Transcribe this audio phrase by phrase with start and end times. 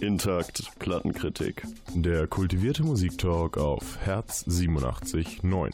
[0.00, 1.62] Intakt Plattenkritik.
[1.94, 5.70] Der kultivierte Musiktalk auf Herz 87.9.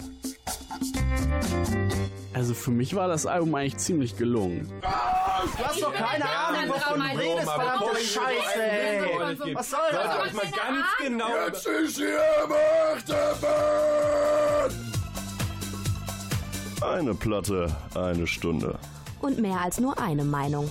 [2.34, 4.68] Also für mich war das Album eigentlich ziemlich gelungen.
[4.80, 9.54] Du hast doch keine Ahnung, wovon du redest, verdammte Scheiße, ey.
[9.54, 10.04] Was soll das?
[10.04, 11.28] Hört euch mal ganz genau.
[11.46, 12.20] Jetzt ist hier
[12.94, 14.70] Achterbahn!
[16.82, 18.76] Eine Platte, eine Stunde.
[19.20, 20.68] Und mehr als nur eine Meinung.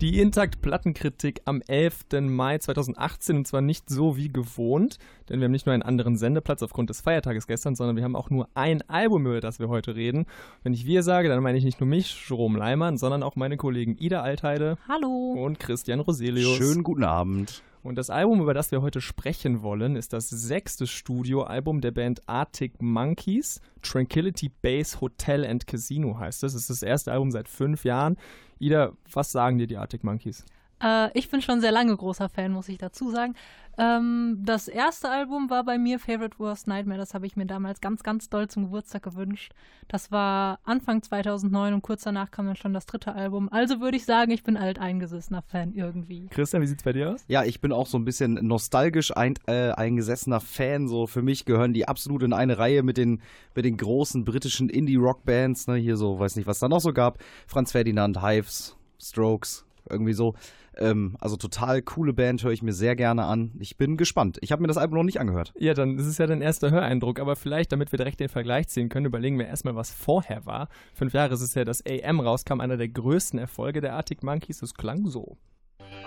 [0.00, 2.20] Die Intakt-Plattenkritik am 11.
[2.20, 6.16] Mai 2018 und zwar nicht so wie gewohnt, denn wir haben nicht nur einen anderen
[6.16, 9.68] Sendeplatz aufgrund des Feiertages gestern, sondern wir haben auch nur ein Album, über das wir
[9.68, 10.26] heute reden.
[10.62, 13.56] Wenn ich wir sage, dann meine ich nicht nur mich, Jerome Leimann, sondern auch meine
[13.56, 15.32] Kollegen Ida Altheide Hallo.
[15.32, 16.56] und Christian Roselius.
[16.56, 17.64] Schönen guten Abend.
[17.82, 22.20] Und das Album, über das wir heute sprechen wollen, ist das sechste Studioalbum der Band
[22.28, 23.60] Arctic Monkeys.
[23.82, 26.54] Tranquility Base Hotel and Casino heißt es.
[26.54, 28.16] Es ist das erste Album seit fünf Jahren.
[28.60, 30.44] Ida, was sagen dir die Arctic Monkeys?
[30.82, 33.34] Äh, ich bin schon sehr lange großer Fan, muss ich dazu sagen.
[33.80, 36.98] Ähm, das erste Album war bei mir Favorite Worst Nightmare.
[36.98, 39.52] Das habe ich mir damals ganz, ganz doll zum Geburtstag gewünscht.
[39.86, 43.48] Das war Anfang 2009 und kurz danach kam dann schon das dritte Album.
[43.52, 46.26] Also würde ich sagen, ich bin alteingesessener Fan irgendwie.
[46.26, 47.24] Christian, wie sieht's bei dir aus?
[47.28, 50.88] Ja, ich bin auch so ein bisschen nostalgisch ein, äh, eingesessener Fan.
[50.88, 53.22] So für mich gehören die absolut in eine Reihe mit den,
[53.54, 55.68] mit den großen britischen Indie-Rock-Bands.
[55.68, 55.76] Ne?
[55.76, 57.18] Hier so, weiß nicht, was da noch so gab.
[57.46, 60.34] Franz Ferdinand, Hives, Strokes, irgendwie so.
[60.78, 63.52] Ähm, also total coole Band, höre ich mir sehr gerne an.
[63.58, 64.38] Ich bin gespannt.
[64.40, 65.52] Ich habe mir das Album noch nicht angehört.
[65.58, 68.68] Ja, dann ist es ja dein erster Höreindruck, aber vielleicht, damit wir direkt den Vergleich
[68.68, 70.68] ziehen können, überlegen wir erstmal, was vorher war.
[70.94, 74.60] Fünf Jahre ist es ja, dass AM rauskam, einer der größten Erfolge der Arctic Monkeys.
[74.60, 75.36] Das klang so.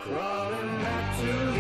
[0.06, 1.51] My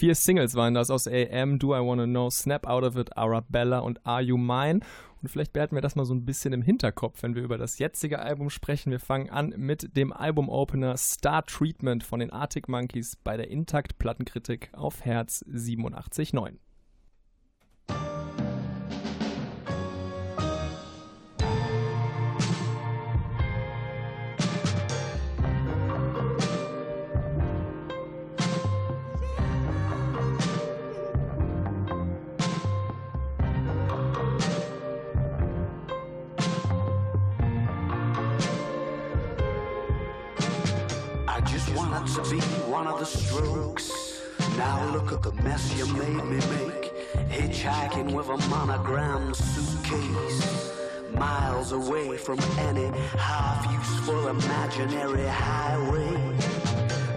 [0.00, 3.80] vier Singles waren das aus AM, Do I Wanna Know, Snap Out of It, Arabella
[3.80, 4.80] und Are You Mine?
[5.20, 7.78] Und vielleicht behalten wir das mal so ein bisschen im Hinterkopf, wenn wir über das
[7.78, 8.90] jetzige Album sprechen.
[8.90, 13.98] Wir fangen an mit dem Albumopener Star Treatment von den Arctic Monkeys bei der Intakt
[13.98, 16.54] Plattenkritik auf Herz 87.9.
[42.16, 44.20] to be one of the strokes.
[44.56, 46.92] Now look at the mess you made me make.
[47.28, 50.72] Hitchhiking with a monogram suitcase.
[51.12, 56.36] Miles away from any half useful imaginary highway.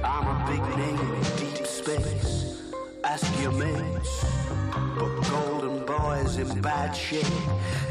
[0.03, 2.71] I'm a big name in deep space.
[3.03, 4.25] Ask your mates.
[4.95, 7.25] But Golden Boy's in bad shape.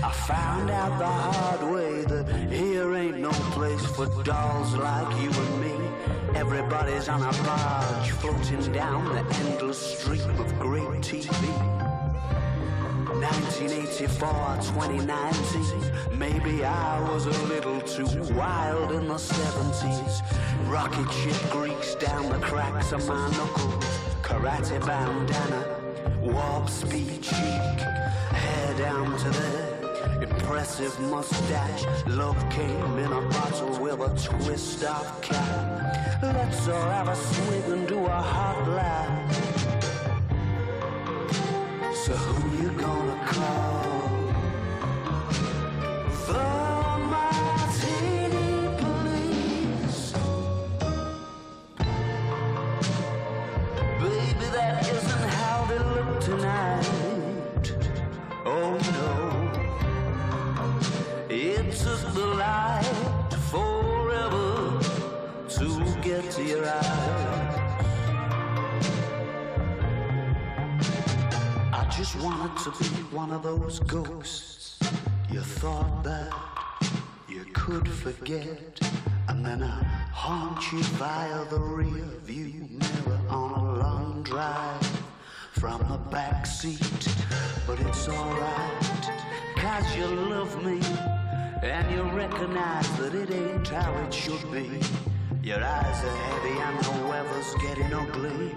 [0.05, 5.31] I found out the hard way that here ain't no place for dolls like you
[5.31, 5.92] and me.
[6.35, 11.29] Everybody's on a barge floating down the endless stream of great TV.
[13.23, 14.29] 1984,
[14.63, 16.19] 2019.
[16.19, 20.23] Maybe I was a little too wild in the 70s.
[20.69, 23.85] Rocket ship grease down the cracks of my knuckles.
[24.23, 25.65] Karate bandana,
[26.21, 27.81] warp speed cheek,
[28.33, 29.62] hair down to there.
[30.53, 36.23] Impressive mustache, love came in a bottle with a twist of cap.
[36.23, 39.35] Let's all have a swig and do a hot laugh.
[42.05, 44.11] So who you gonna call?
[46.27, 46.62] The
[72.23, 74.79] wanted to be one of those ghosts
[75.29, 76.33] you thought that
[77.29, 78.79] you could forget.
[79.29, 79.83] And then I
[80.13, 85.03] haunt you via the rear view mirror on a long drive
[85.53, 87.09] from the back seat.
[87.67, 89.11] But it's alright,
[89.57, 90.81] cause you love me
[91.63, 94.79] and you recognize that it ain't how it should be.
[95.43, 98.55] Your eyes are heavy and the weather's getting ugly.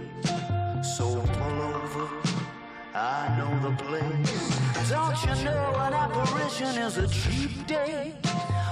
[0.83, 2.44] So pull over,
[2.97, 4.89] I know the place.
[4.89, 8.13] Don't you know an apparition is a cheap date?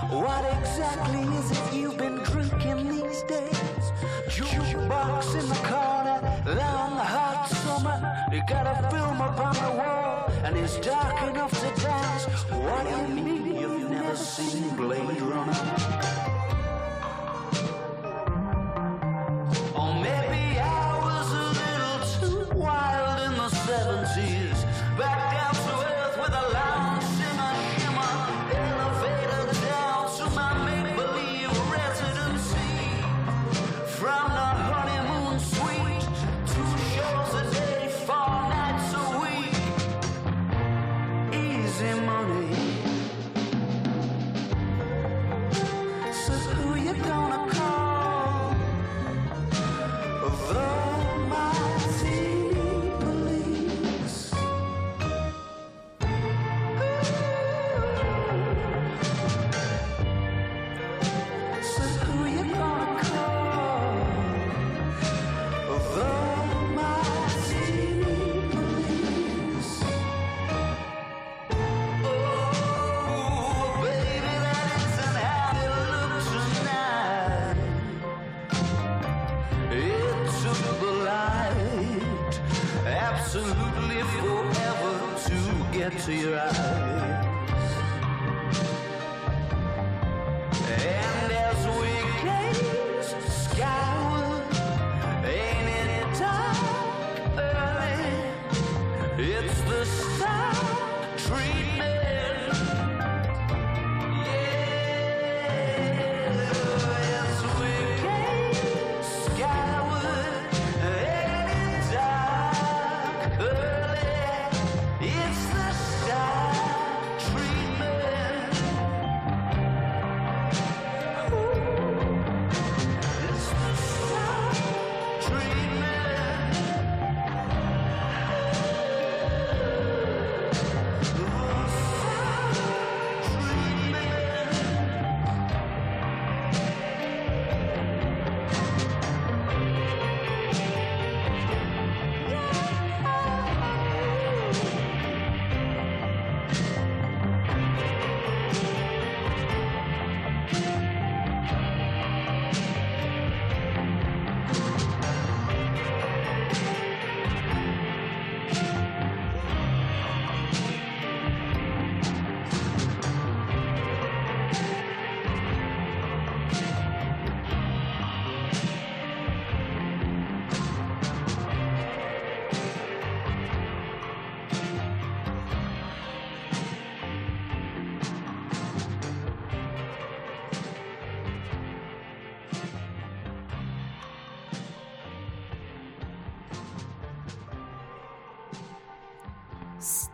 [0.09, 3.83] What exactly is it you've been drinking these days?
[4.29, 6.21] Jukebox in the corner,
[6.55, 7.99] long hot summer.
[8.31, 12.23] You got a film up on the wall, and it's dark enough to dance.
[12.49, 16.12] What do you mean you've never seen Blade Runner?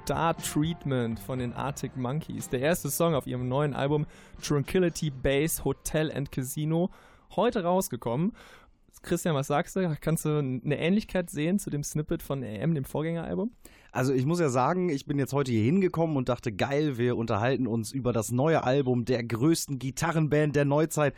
[0.10, 2.50] Star Treatment von den Arctic Monkeys.
[2.50, 4.08] Der erste Song auf ihrem neuen Album
[4.42, 6.89] Tranquility Base Hotel and Casino.
[7.36, 8.34] Heute rausgekommen.
[9.04, 9.96] Christian, was sagst du?
[10.01, 13.51] Kannst du eine Ähnlichkeit sehen zu dem Snippet von AM, dem Vorgängeralbum?
[13.92, 17.16] Also ich muss ja sagen, ich bin jetzt heute hier hingekommen und dachte, geil, wir
[17.16, 21.13] unterhalten uns über das neue Album der größten Gitarrenband der Neuzeit.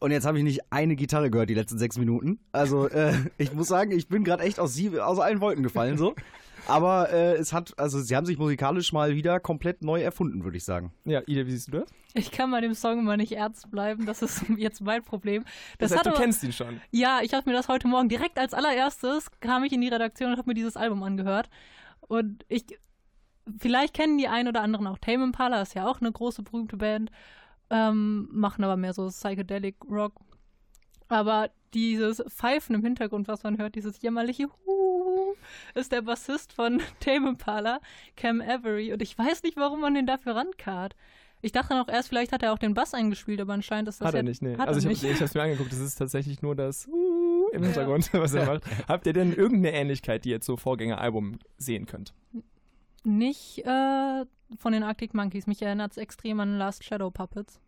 [0.00, 2.40] Und jetzt habe ich nicht eine Gitarre gehört die letzten sechs Minuten.
[2.50, 5.98] Also äh, ich muss sagen, ich bin gerade echt aus, sie, aus allen Wolken gefallen
[5.98, 6.16] so.
[6.66, 10.56] Aber äh, es hat, also sie haben sich musikalisch mal wieder komplett neu erfunden, würde
[10.56, 10.92] ich sagen.
[11.04, 11.90] Ja, Ida, wie siehst du das?
[12.14, 14.06] Ich kann bei dem Song immer nicht ernst bleiben.
[14.06, 15.44] Das ist jetzt mein Problem.
[15.78, 16.80] Das, das heißt, du kennst ihn schon.
[16.90, 20.32] Ja, ich habe mir das heute Morgen direkt als allererstes kam ich in die Redaktion
[20.32, 21.50] und habe mir dieses Album angehört.
[22.00, 22.64] Und ich,
[23.58, 26.76] vielleicht kennen die einen oder anderen auch Tame Impala, ist ja auch eine große berühmte
[26.76, 27.10] Band,
[27.70, 30.14] ähm, machen aber mehr so Psychedelic Rock.
[31.08, 34.48] Aber dieses Pfeifen im Hintergrund, was man hört, dieses jämmerliche
[35.74, 37.80] Ist der Bassist von Tame Impala,
[38.16, 38.92] Cam Avery.
[38.92, 40.94] Und ich weiß nicht, warum man den dafür rankarrt.
[41.42, 44.08] Ich dachte noch erst, vielleicht hat er auch den Bass eingespielt, aber anscheinend ist das
[44.08, 44.56] Hat er nicht, nee.
[44.56, 48.20] Also ich habe es mir angeguckt, das ist tatsächlich nur das uh, im Hintergrund, ja.
[48.20, 48.62] was er macht.
[48.88, 52.14] Habt ihr denn irgendeine Ähnlichkeit, die ihr zu Vorgängeralbum sehen könnt?
[53.02, 54.24] Nicht äh,
[54.56, 55.46] von den Arctic Monkeys.
[55.46, 57.60] Mich erinnert es extrem an Last Shadow Puppets.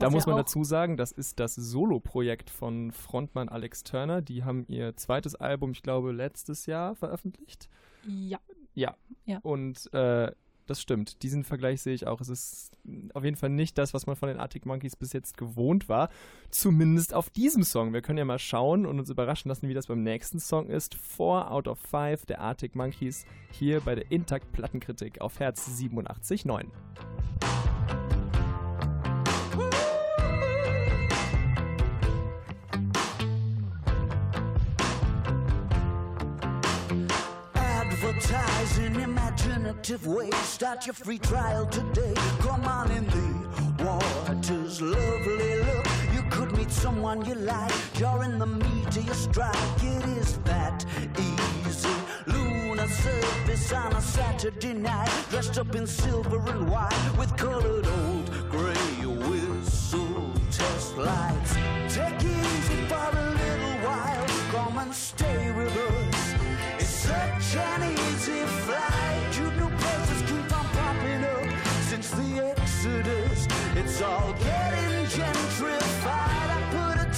[0.00, 4.22] Da muss man dazu sagen, das ist das Solo-Projekt von Frontmann Alex Turner.
[4.22, 7.68] Die haben ihr zweites Album, ich glaube, letztes Jahr veröffentlicht.
[8.06, 8.38] Ja.
[8.74, 8.96] Ja.
[9.26, 9.38] ja.
[9.42, 10.32] Und äh,
[10.66, 11.22] das stimmt.
[11.22, 12.20] Diesen Vergleich sehe ich auch.
[12.20, 12.70] Es ist
[13.12, 16.08] auf jeden Fall nicht das, was man von den Arctic Monkeys bis jetzt gewohnt war.
[16.50, 17.92] Zumindest auf diesem Song.
[17.92, 20.94] Wir können ja mal schauen und uns überraschen lassen, wie das beim nächsten Song ist.
[20.94, 26.68] Four out of five der Arctic Monkeys hier bei der Intakt Plattenkritik auf Herz 87.9.
[38.70, 40.34] advertising imaginative ways.
[40.36, 42.14] Start your free trial today.
[42.40, 45.86] Come on in the waters, lovely look.
[46.12, 48.46] You could meet someone you like during the
[49.00, 49.82] your strike.
[49.82, 50.84] It is that
[51.18, 51.88] easy.
[52.26, 58.50] Lunar surface on a Saturday night, dressed up in silver and white with colored old
[58.50, 61.54] gray whistle test lights.
[61.88, 64.26] Take it easy for a little while.
[64.52, 66.34] Come and stay with us.
[66.78, 68.59] It's such an easy
[74.00, 76.48] It's all getting gentrified.
[76.56, 77.08] I put a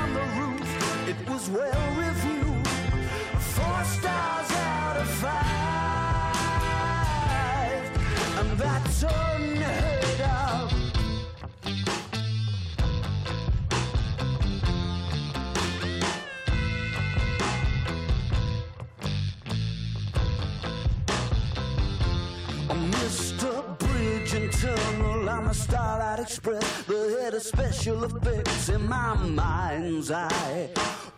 [0.00, 1.08] on the roof.
[1.08, 2.07] It was well
[25.38, 30.68] On the Starlight Express, the head of special effects in my mind's eye.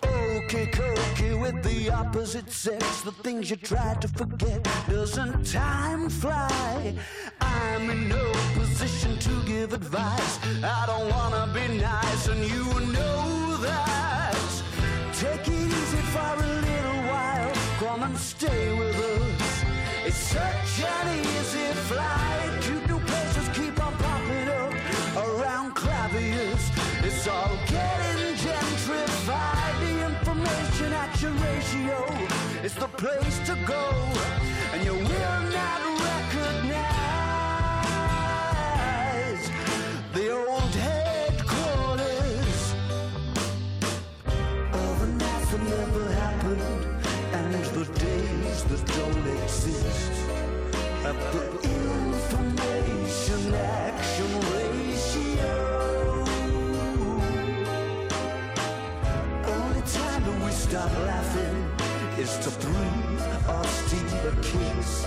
[0.05, 4.63] Okay, cokey with the opposite sex, the things you try to forget.
[4.91, 6.95] Doesn't time fly?
[7.41, 10.39] I'm in no position to give advice.
[10.63, 14.37] I don't wanna be nice, and you know that.
[15.15, 17.53] Take it easy for a little while.
[17.79, 19.65] Come and stay with us.
[20.05, 22.50] It's such an easy flight.
[32.65, 33.93] Is the place to go,
[34.75, 36.61] and you will not recognize
[40.13, 42.75] the old headquarters
[44.75, 46.61] of a night that never happened,
[47.33, 50.13] and the days that don't exist.
[51.03, 51.45] At the
[52.13, 55.57] information action ratio.
[59.47, 61.30] Only time that we stop laughing
[62.21, 65.07] is to breathe a kiss.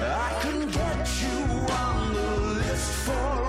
[0.00, 1.38] I can get you
[1.70, 3.45] on the list for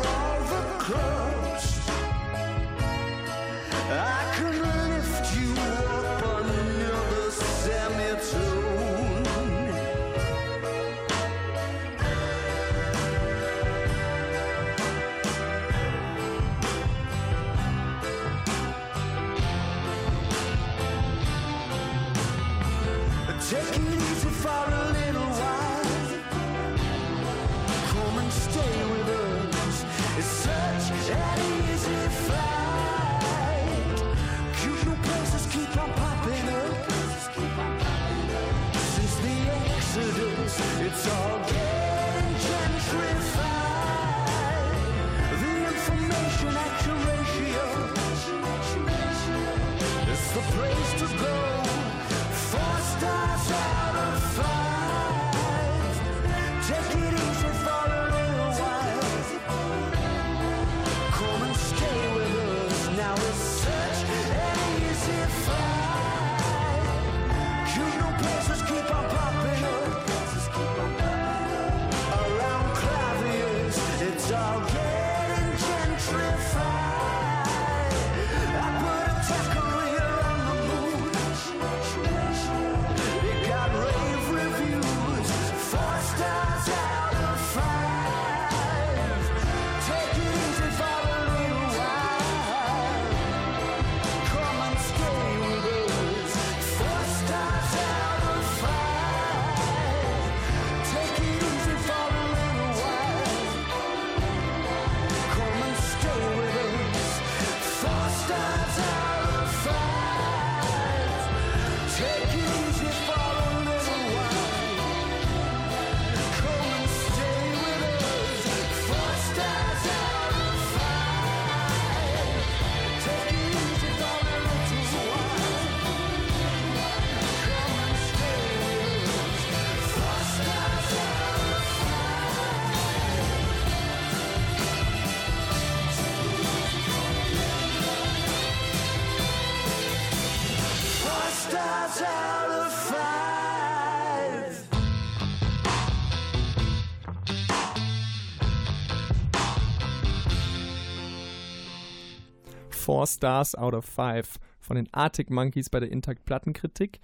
[152.87, 157.01] Four Stars out of Five von den Arctic Monkeys bei der Intakt Plattenkritik.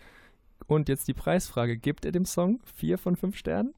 [0.66, 3.74] Und jetzt die Preisfrage: Gibt er dem Song vier von fünf Sternen?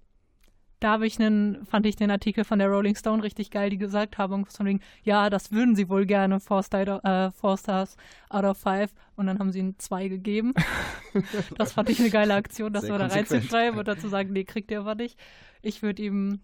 [0.80, 3.80] Da habe ich einen, fand ich den Artikel von der Rolling Stone richtig geil, die
[3.80, 7.98] gesagt haben, von wegen, ja, das würden sie wohl gerne, Four, Star, äh, Four Stars
[8.30, 8.94] out of Five.
[9.16, 10.54] Und dann haben sie ihm zwei gegeben.
[11.58, 14.70] das fand ich eine geile Aktion, das Sehr da reinzuschreiben und dazu sagen, nee, kriegt
[14.70, 15.18] ihr aber nicht.
[15.64, 16.42] Ich würde ihm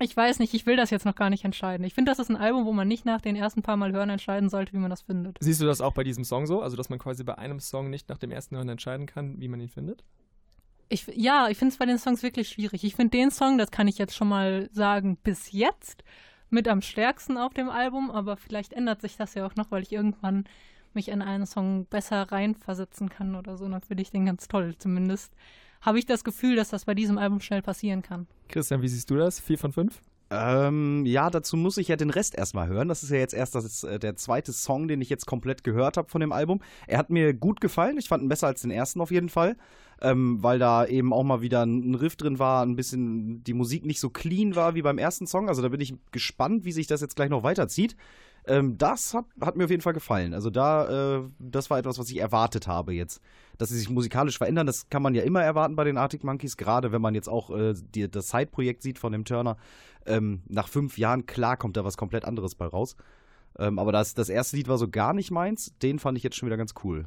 [0.00, 1.84] ich weiß nicht, ich will das jetzt noch gar nicht entscheiden.
[1.84, 4.10] Ich finde, das ist ein Album, wo man nicht nach den ersten paar Mal hören
[4.10, 5.38] entscheiden sollte, wie man das findet.
[5.40, 6.62] Siehst du das auch bei diesem Song so?
[6.62, 9.48] Also, dass man quasi bei einem Song nicht nach dem ersten Hören entscheiden kann, wie
[9.48, 10.04] man ihn findet?
[10.88, 12.84] Ich, ja, ich finde es bei den Songs wirklich schwierig.
[12.84, 16.02] Ich finde den Song, das kann ich jetzt schon mal sagen, bis jetzt
[16.50, 19.82] mit am stärksten auf dem Album, aber vielleicht ändert sich das ja auch noch, weil
[19.82, 20.44] ich irgendwann
[20.92, 23.68] mich in einen Song besser reinversetzen kann oder so.
[23.68, 24.74] Dann finde ich den ganz toll.
[24.78, 25.34] Zumindest
[25.84, 28.26] habe ich das Gefühl, dass das bei diesem Album schnell passieren kann.
[28.48, 29.40] Christian, wie siehst du das?
[29.40, 30.00] Vier von fünf?
[30.30, 32.88] Ähm, ja, dazu muss ich ja den Rest erstmal hören.
[32.88, 35.96] Das ist ja jetzt erst das äh, der zweite Song, den ich jetzt komplett gehört
[35.96, 36.60] habe von dem Album.
[36.86, 37.98] Er hat mir gut gefallen.
[37.98, 39.56] Ich fand ihn besser als den ersten auf jeden Fall
[40.04, 43.84] ähm, weil da eben auch mal wieder ein Riff drin war, ein bisschen die Musik
[43.84, 45.48] nicht so clean war wie beim ersten Song.
[45.48, 47.96] Also da bin ich gespannt, wie sich das jetzt gleich noch weiterzieht.
[48.46, 50.34] Ähm, das hat, hat, mir auf jeden Fall gefallen.
[50.34, 53.20] Also da, äh, das war etwas, was ich erwartet habe jetzt.
[53.56, 56.56] Dass sie sich musikalisch verändern, das kann man ja immer erwarten bei den Arctic Monkeys,
[56.56, 59.56] gerade wenn man jetzt auch äh, die, das Side-Projekt sieht von dem Turner.
[60.06, 62.96] Ähm, nach fünf Jahren, klar, kommt da was komplett anderes bei raus.
[63.58, 65.72] Ähm, aber das, das erste Lied war so gar nicht meins.
[65.82, 67.06] Den fand ich jetzt schon wieder ganz cool.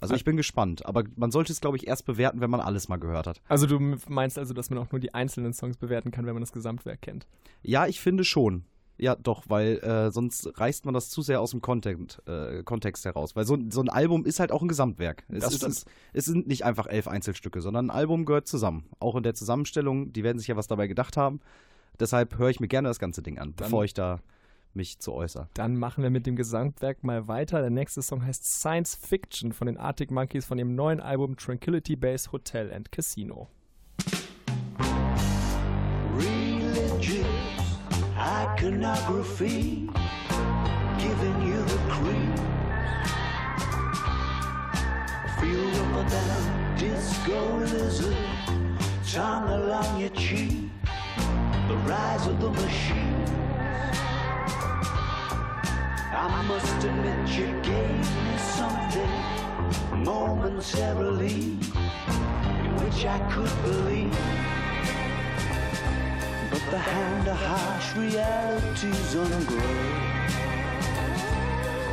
[0.00, 2.88] Also ich bin gespannt, aber man sollte es, glaube ich, erst bewerten, wenn man alles
[2.88, 3.40] mal gehört hat.
[3.48, 6.42] Also du meinst also, dass man auch nur die einzelnen Songs bewerten kann, wenn man
[6.42, 7.26] das Gesamtwerk kennt?
[7.62, 8.64] Ja, ich finde schon.
[8.98, 13.04] Ja, doch, weil äh, sonst reißt man das zu sehr aus dem Kontext, äh, Kontext
[13.04, 13.36] heraus.
[13.36, 15.24] Weil so, so, ein Album ist halt auch ein Gesamtwerk.
[15.28, 18.86] Es, ist, es, es, sind nicht einfach elf Einzelstücke, sondern ein Album gehört zusammen.
[18.98, 21.40] Auch in der Zusammenstellung, die werden sich ja was dabei gedacht haben.
[22.00, 24.20] Deshalb höre ich mir gerne das ganze Ding an, Dann bevor ich da
[24.74, 25.48] mich zu äußern.
[25.54, 27.60] Dann machen wir mit dem Gesamtwerk mal weiter.
[27.60, 31.96] Der nächste Song heißt Science Fiction von den Arctic Monkeys von ihrem neuen Album Tranquility
[31.96, 33.48] Base Hotel and Casino.
[38.28, 39.88] Iconography
[40.98, 42.36] giving you the creep.
[45.40, 48.16] Feel up down, disco lizard,
[49.10, 50.70] tongue along your cheek.
[51.68, 53.24] The rise of the machine.
[56.12, 59.14] I must admit you gave me something
[60.04, 61.56] momentarily
[62.64, 64.47] in which I could believe.
[66.68, 69.62] But the hand of harsh reality's ungrown.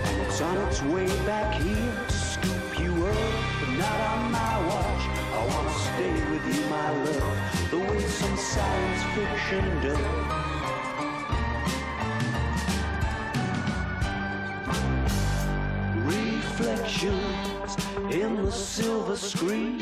[0.04, 3.16] And it's on its way back here to scoop you up,
[3.62, 5.04] but not on my watch.
[5.32, 10.46] I wanna stay with you, my love, the way some science fiction does.
[16.04, 17.78] reflections
[18.12, 19.82] in the silver screen.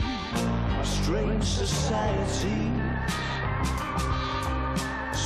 [0.84, 2.93] Strange society.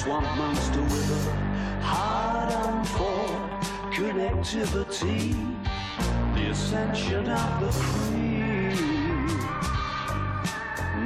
[0.07, 3.27] Swamp monster with a hard on for
[3.91, 5.35] connectivity.
[6.33, 9.27] The ascension of the cream.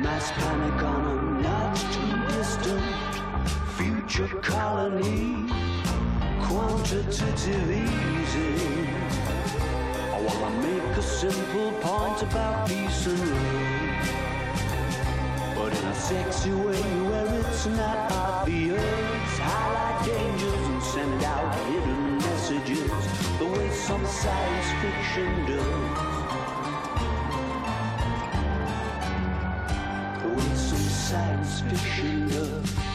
[0.03, 2.93] Mass panic on a not too distant
[3.75, 5.49] future colony.
[6.43, 8.87] Quantitative easing
[10.13, 13.90] I wanna make a simple point about peace and love.
[15.61, 18.81] But in a sexy way where it's not obvious.
[19.37, 22.89] Highlight dangers and send out hidden messages
[23.37, 25.61] the way some science fiction does.
[30.23, 32.90] The way some science fiction does.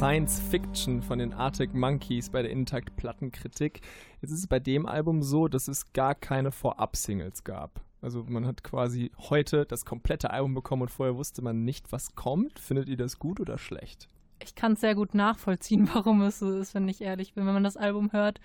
[0.00, 3.82] Science Fiction von den Arctic Monkeys bei der Intakt Plattenkritik.
[4.22, 7.82] Jetzt ist es bei dem Album so, dass es gar keine Vorab-Singles gab.
[8.00, 12.14] Also man hat quasi heute das komplette Album bekommen und vorher wusste man nicht, was
[12.14, 12.58] kommt.
[12.58, 14.08] Findet ihr das gut oder schlecht?
[14.42, 17.44] Ich kann es sehr gut nachvollziehen, warum es so ist, wenn ich ehrlich bin.
[17.44, 18.40] Wenn man das Album hört,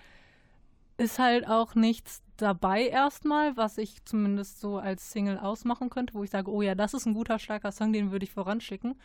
[0.98, 6.24] ist halt auch nichts dabei erstmal, was ich zumindest so als Single ausmachen könnte, wo
[6.26, 8.96] ich sage, oh ja, das ist ein guter, starker Song, den würde ich voranschicken.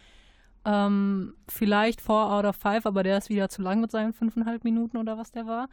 [0.64, 4.64] Ähm, vielleicht Four out of Five, aber der ist wieder zu lang mit seinen fünfeinhalb
[4.64, 5.68] Minuten oder was der war.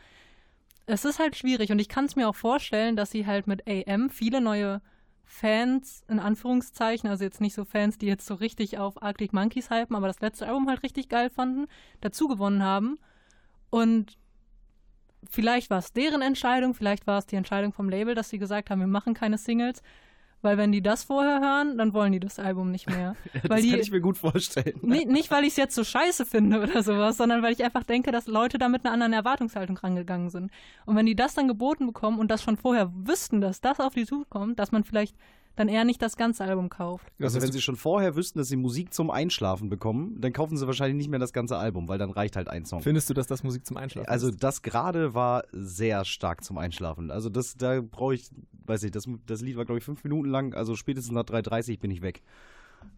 [0.86, 3.68] Es ist halt schwierig und ich kann es mir auch vorstellen, dass sie halt mit
[3.68, 4.82] AM viele neue
[5.26, 9.70] Fans, in Anführungszeichen, also jetzt nicht so Fans, die jetzt so richtig auf Arctic Monkeys
[9.70, 11.68] hypen, aber das letzte Album halt richtig geil fanden,
[12.00, 12.98] dazu gewonnen haben.
[13.70, 14.18] Und
[15.30, 18.70] vielleicht war es deren Entscheidung, vielleicht war es die Entscheidung vom Label, dass sie gesagt
[18.70, 19.84] haben, wir machen keine Singles.
[20.42, 23.16] Weil wenn die das vorher hören, dann wollen die das Album nicht mehr.
[23.34, 24.80] das weil die, kann ich mir gut vorstellen.
[24.82, 27.84] Nee, nicht, weil ich es jetzt so scheiße finde oder sowas, sondern weil ich einfach
[27.84, 30.52] denke, dass Leute da mit einer anderen Erwartungshaltung rangegangen sind.
[30.86, 33.94] Und wenn die das dann geboten bekommen und das schon vorher wüssten, dass das auf
[33.94, 35.16] die zukommt, dass man vielleicht
[35.58, 37.12] dann eher nicht das ganze Album kauft.
[37.20, 40.66] Also wenn sie schon vorher wüssten, dass sie Musik zum Einschlafen bekommen, dann kaufen sie
[40.68, 42.82] wahrscheinlich nicht mehr das ganze Album, weil dann reicht halt ein Song.
[42.82, 44.34] Findest du, dass das Musik zum Einschlafen also ist?
[44.34, 47.10] Also das gerade war sehr stark zum Einschlafen.
[47.10, 48.30] Also das, da brauche ich,
[48.66, 51.80] weiß ich, das, das Lied war glaube ich fünf Minuten lang, also spätestens nach 3.30
[51.80, 52.22] bin ich weg.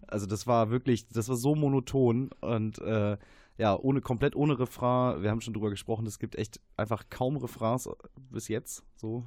[0.06, 3.18] Also das war wirklich, das war so monoton und äh,
[3.58, 5.22] ja, ohne, komplett ohne Refrain.
[5.22, 7.90] Wir haben schon drüber gesprochen, es gibt echt einfach kaum Refrains
[8.32, 8.84] bis jetzt.
[8.96, 9.26] So,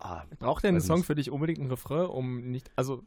[0.00, 1.06] Ah, Braucht denn ein Song nicht.
[1.06, 2.70] für dich unbedingt einen Refrain, um nicht.
[2.76, 3.02] Also,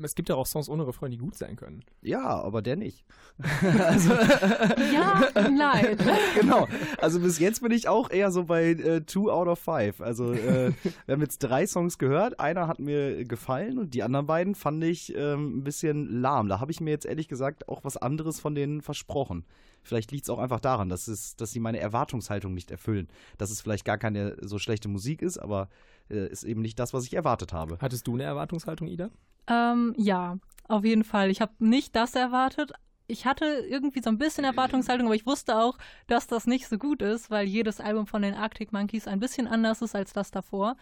[0.00, 1.82] es gibt ja auch Songs ohne Refrain, die gut sein können.
[2.00, 3.04] Ja, aber der nicht.
[3.78, 5.98] also, ja, nein.
[6.40, 6.68] genau.
[6.98, 10.00] Also, bis jetzt bin ich auch eher so bei äh, Two out of Five.
[10.00, 10.72] Also, äh,
[11.06, 12.38] wir haben jetzt drei Songs gehört.
[12.38, 16.48] Einer hat mir gefallen und die anderen beiden fand ich ähm, ein bisschen lahm.
[16.48, 19.44] Da habe ich mir jetzt ehrlich gesagt auch was anderes von denen versprochen.
[19.82, 23.08] Vielleicht liegt es auch einfach daran, dass, es, dass sie meine Erwartungshaltung nicht erfüllen.
[23.38, 25.68] Dass es vielleicht gar keine so schlechte Musik ist, aber
[26.12, 27.78] äh, ist eben nicht das, was ich erwartet habe.
[27.80, 29.10] Hattest du eine Erwartungshaltung, Ida?
[29.48, 31.30] Ähm, ja, auf jeden Fall.
[31.30, 32.72] Ich habe nicht das erwartet.
[33.08, 36.78] Ich hatte irgendwie so ein bisschen Erwartungshaltung, aber ich wusste auch, dass das nicht so
[36.78, 40.30] gut ist, weil jedes Album von den Arctic Monkeys ein bisschen anders ist als das
[40.30, 40.76] davor.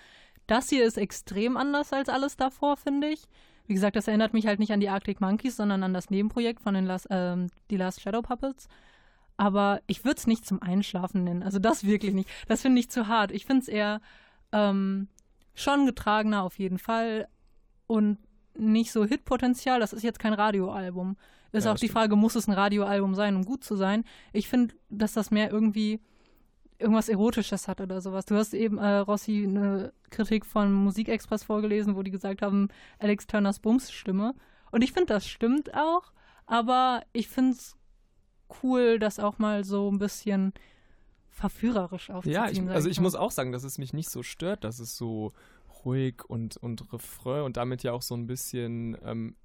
[0.47, 3.23] Das hier ist extrem anders als alles davor, finde ich.
[3.67, 6.61] Wie gesagt, das erinnert mich halt nicht an die Arctic Monkeys, sondern an das Nebenprojekt
[6.61, 8.69] von den Last, ähm, die Last Shadow Puppets.
[9.37, 11.43] Aber ich würde es nicht zum Einschlafen nennen.
[11.43, 12.29] Also das wirklich nicht.
[12.49, 13.33] Das finde ich zu hart.
[13.33, 14.01] Ich finde es eher
[14.53, 15.09] ähm,
[15.61, 17.29] schon getragener auf jeden Fall
[17.87, 18.19] und
[18.57, 19.81] nicht so Hitpotenzial.
[19.81, 21.17] Das ist jetzt kein Radioalbum.
[21.53, 21.93] Ist ja, auch die stimmt.
[21.93, 24.05] Frage, muss es ein Radioalbum sein, um gut zu sein?
[24.33, 26.01] Ich finde, dass das mehr irgendwie
[26.79, 28.25] irgendwas Erotisches hat oder sowas.
[28.25, 32.69] Du hast eben, äh, Rossi, eine Kritik von Musikexpress vorgelesen, wo die gesagt haben,
[32.99, 34.35] Alex Turners Bums-Stimme.
[34.71, 36.13] Und ich finde, das stimmt auch,
[36.47, 37.77] aber ich finde es
[38.63, 40.53] cool, das auch mal so ein bisschen
[41.31, 42.35] verführerisch aufzuziehen.
[42.35, 44.97] Ja, ich, also ich muss auch sagen, dass es mich nicht so stört, dass es
[44.97, 45.33] so
[45.85, 49.37] ruhig und, und Refrain und damit ja auch so ein bisschen ähm,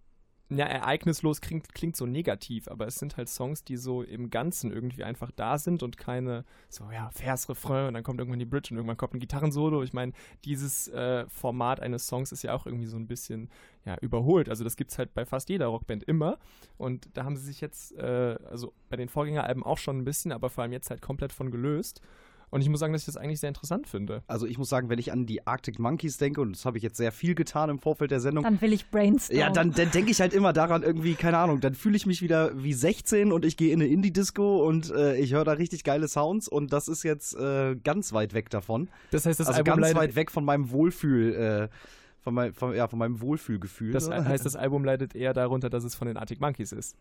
[0.50, 4.72] ja, ereignislos klingt, klingt so negativ, aber es sind halt Songs, die so im Ganzen
[4.72, 8.46] irgendwie einfach da sind und keine, so ja, Vers, Refrain und dann kommt irgendwann die
[8.46, 9.82] Bridge und irgendwann kommt ein Gitarrensolo.
[9.82, 10.12] Ich meine,
[10.44, 13.50] dieses äh, Format eines Songs ist ja auch irgendwie so ein bisschen
[13.86, 14.48] ja, überholt.
[14.48, 16.38] Also das gibt es halt bei fast jeder Rockband immer
[16.78, 20.32] und da haben sie sich jetzt, äh, also bei den Vorgängeralben auch schon ein bisschen,
[20.32, 22.02] aber vor allem jetzt halt komplett von gelöst.
[22.50, 24.24] Und ich muss sagen, dass ich das eigentlich sehr interessant finde.
[24.28, 26.84] Also ich muss sagen, wenn ich an die Arctic Monkeys denke, und das habe ich
[26.84, 28.44] jetzt sehr viel getan im Vorfeld der Sendung.
[28.44, 29.40] Dann will ich brainstormen.
[29.40, 32.22] Ja, dann, dann denke ich halt immer daran irgendwie, keine Ahnung, dann fühle ich mich
[32.22, 35.84] wieder wie 16 und ich gehe in eine Indie-Disco und äh, ich höre da richtig
[35.84, 38.90] geile Sounds und das ist jetzt äh, ganz weit weg davon.
[39.12, 41.76] Das heißt, das also Album ganz weit weg von meinem Wohlfühl, äh,
[42.22, 43.92] von, mein, von, ja, von meinem Wohlfühlgefühl.
[43.92, 46.96] Das heißt, das Album leidet eher darunter, dass es von den Arctic Monkeys ist.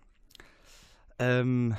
[1.19, 1.75] Ähm,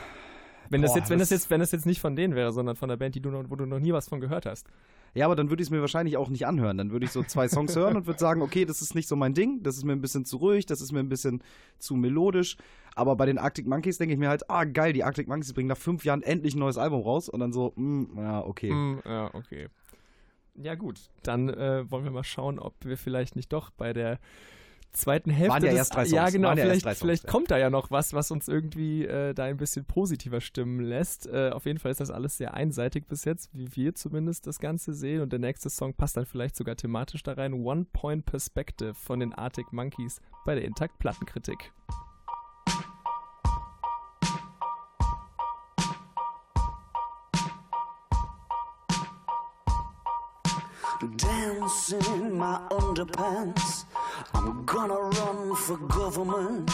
[0.69, 2.75] wenn das, Boah, jetzt, wenn, das jetzt, wenn das jetzt nicht von denen wäre, sondern
[2.75, 4.67] von der Band, die du noch, wo du noch nie was von gehört hast.
[5.13, 6.78] Ja, aber dann würde ich es mir wahrscheinlich auch nicht anhören.
[6.78, 9.15] Dann würde ich so zwei Songs hören und würde sagen, okay, das ist nicht so
[9.15, 11.41] mein Ding, das ist mir ein bisschen zu ruhig, das ist mir ein bisschen
[11.80, 12.58] zu melodisch.
[12.95, 15.69] Aber bei den Arctic Monkeys denke ich mir halt, ah geil, die Arctic Monkeys bringen
[15.69, 18.71] nach fünf Jahren endlich ein neues Album raus und dann so, mm, ja, okay.
[18.71, 19.67] Mm, ja, okay.
[20.62, 24.19] Ja gut, dann äh, wollen wir mal schauen, ob wir vielleicht nicht doch bei der
[24.95, 25.53] zweiten Hälfte.
[25.53, 26.12] Waren ja des, erst drei Songs.
[26.12, 26.47] Ja, genau.
[26.49, 27.29] Waren vielleicht, ja Songs, vielleicht ja.
[27.29, 31.27] kommt da ja noch was, was uns irgendwie äh, da ein bisschen positiver stimmen lässt.
[31.27, 34.60] Äh, auf jeden Fall ist das alles sehr einseitig bis jetzt, wie wir zumindest das
[34.60, 35.21] Ganze sehen.
[35.21, 37.53] Und der nächste Song passt dann vielleicht sogar thematisch da rein.
[37.53, 41.71] One Point Perspective von den Arctic Monkeys bei der Intakt Plattenkritik.
[51.17, 53.86] Dance in my underpants
[54.45, 56.69] I'm gonna run for government.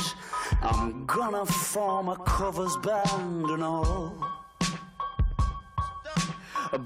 [0.61, 4.13] I'm gonna form a covers band and all.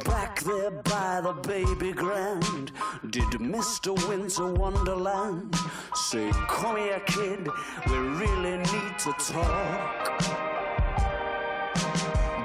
[0.04, 2.72] Back there by the baby grand,
[3.10, 3.92] did Mr.
[4.08, 5.56] Winter Wonderland
[5.96, 7.50] say, Come here, kid,
[7.88, 10.20] we really need to talk?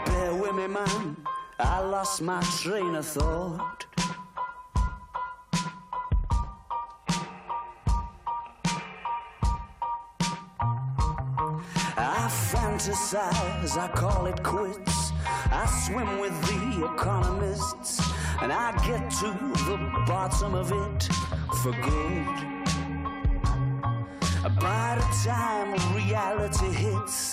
[0.07, 1.16] Bear with me, man,
[1.59, 3.85] I lost my train of thought.
[12.81, 15.12] Fantasize, I call it quits.
[15.51, 18.01] I swim with the economists,
[18.40, 19.27] and I get to
[19.66, 21.03] the bottom of it
[21.62, 22.27] for good.
[24.61, 27.33] By the time reality hits,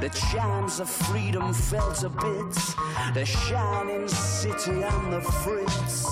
[0.00, 2.74] the chimes of freedom fell to bits,
[3.14, 6.04] the shining city on the fritz.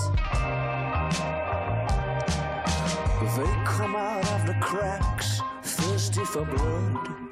[3.37, 7.30] They come out of the cracks, thirsty for blood.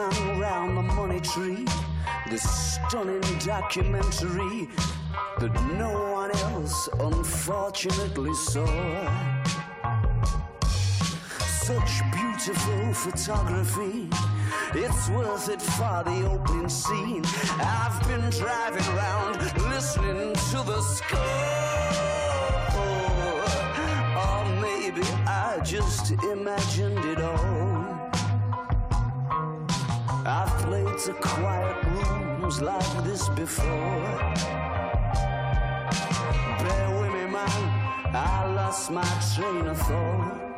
[0.00, 1.66] Sing song round the money tree,
[2.28, 4.68] this stunning documentary
[5.38, 8.66] that no one else unfortunately saw.
[11.64, 14.08] Such beautiful photography,
[14.74, 17.24] it's worth it for the opening scene.
[17.58, 21.18] I've been driving around listening to the score.
[24.24, 27.99] Or maybe I just imagined it all.
[30.70, 33.66] Played to quiet rooms like this before.
[36.62, 37.62] Bear with me, man,
[38.14, 39.02] I lost my
[39.34, 40.49] train of thought.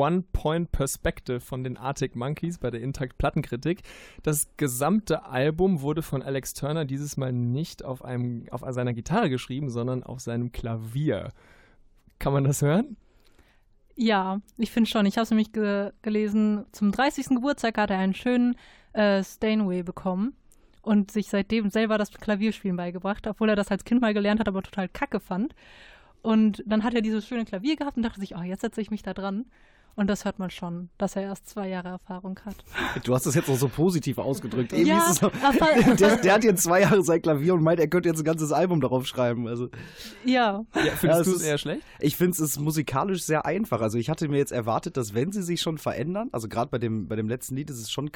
[0.00, 3.82] One Point Perspective von den Arctic Monkeys bei der Intakt Plattenkritik.
[4.22, 9.28] Das gesamte Album wurde von Alex Turner dieses Mal nicht auf, einem, auf seiner Gitarre
[9.28, 11.28] geschrieben, sondern auf seinem Klavier.
[12.18, 12.96] Kann man das hören?
[13.94, 15.04] Ja, ich finde schon.
[15.04, 16.64] Ich habe es nämlich ge gelesen.
[16.72, 17.28] Zum 30.
[17.28, 18.56] Geburtstag hat er einen schönen
[18.94, 20.34] äh, Steinway bekommen
[20.80, 24.48] und sich seitdem selber das Klavierspielen beigebracht, obwohl er das als Kind mal gelernt hat,
[24.48, 25.54] aber total kacke fand.
[26.22, 28.90] Und dann hat er dieses schöne Klavier gehabt und dachte sich, oh, jetzt setze ich
[28.90, 29.44] mich da dran.
[29.96, 32.56] Und das hört man schon, dass er erst zwei Jahre Erfahrung hat.
[33.04, 34.72] Du hast das jetzt auch so positiv ausgedrückt.
[34.72, 35.30] Eben Ja, so,
[35.98, 38.52] der, der hat jetzt zwei Jahre sein Klavier und meint, er könnte jetzt ein ganzes
[38.52, 39.46] Album darauf schreiben.
[39.46, 39.68] Also
[40.24, 41.82] Ja, Ja, findest Ja, du es eher schlecht?
[41.98, 43.80] ich finde es ist musikalisch sehr einfach.
[43.80, 46.78] Also ich hatte mir jetzt erwartet, dass wenn sie sich schon verändern, also gerade bei
[46.78, 48.10] dem, bei dem letzten Lied ist es schon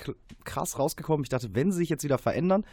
[0.44, 1.24] krass rausgekommen.
[1.24, 2.64] Ich dachte, wenn sie sich jetzt wieder verändern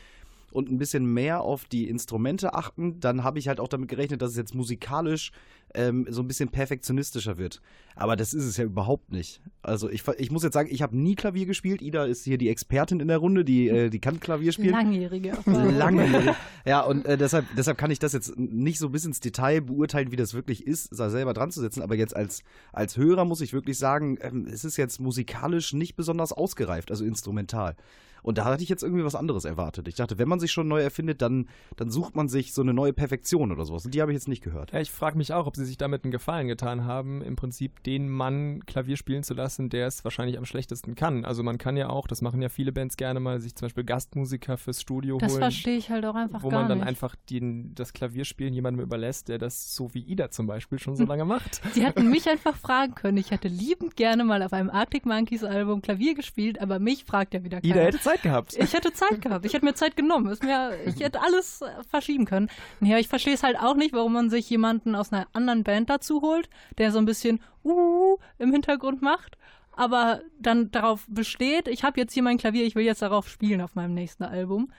[0.52, 4.22] und ein bisschen mehr auf die Instrumente achten, dann habe ich halt auch damit gerechnet,
[4.22, 5.32] dass es jetzt musikalisch
[5.74, 7.62] ähm, so ein bisschen perfektionistischer wird.
[7.96, 9.42] Aber das ist es ja überhaupt nicht.
[9.62, 11.82] Also ich, ich muss jetzt sagen, ich habe nie Klavier gespielt.
[11.82, 14.72] Ida ist hier die Expertin in der Runde, die, äh, die kann Klavier spielen.
[14.72, 15.38] langjährige.
[15.46, 16.36] Lange.
[16.66, 20.12] ja, und äh, deshalb, deshalb kann ich das jetzt nicht so bis ins Detail beurteilen,
[20.12, 21.82] wie das wirklich ist, da selber dran zu sitzen.
[21.82, 25.96] Aber jetzt als, als Hörer muss ich wirklich sagen, ähm, es ist jetzt musikalisch nicht
[25.96, 27.76] besonders ausgereift, also instrumental.
[28.24, 29.88] Und da hatte ich jetzt irgendwie was anderes erwartet.
[29.88, 32.74] Ich dachte, wenn man sich schon neu erfindet, dann, dann sucht man sich so eine
[32.74, 33.86] neue Perfektion oder sowas.
[33.86, 34.72] Und die habe ich jetzt nicht gehört.
[34.72, 37.84] Ja, ich frage mich auch, ob sie sich damit einen Gefallen getan haben, im Prinzip
[37.84, 41.26] den Mann Klavier spielen zu lassen, der es wahrscheinlich am schlechtesten kann.
[41.26, 43.84] Also man kann ja auch, das machen ja viele Bands gerne mal, sich zum Beispiel
[43.84, 45.42] Gastmusiker fürs Studio Das holen.
[45.42, 46.88] verstehe ich halt auch einfach wo man dann nicht.
[46.88, 51.06] einfach den, das Klavierspielen jemandem überlässt, der das so wie Ida zum Beispiel schon so
[51.12, 51.62] lange macht.
[51.74, 53.18] Sie hätten mich einfach fragen können.
[53.18, 57.34] Ich hätte liebend gerne mal auf einem Arctic Monkeys Album Klavier gespielt, aber mich fragt
[57.34, 57.74] ja wieder keiner.
[57.76, 58.56] Ida hätte Zeit gehabt.
[58.58, 59.46] Ich hätte Zeit gehabt.
[59.46, 60.36] Ich hätte mir Zeit genommen.
[60.44, 62.50] Mir, ich hätte alles äh, verschieben können.
[62.80, 65.90] Ja, ich verstehe es halt auch nicht, warum man sich jemanden aus einer anderen Band
[65.90, 69.38] dazu holt, der so ein bisschen uh im Hintergrund macht,
[69.76, 73.62] aber dann darauf besteht, ich habe jetzt hier mein Klavier, ich will jetzt darauf spielen
[73.62, 74.72] auf meinem nächsten Album.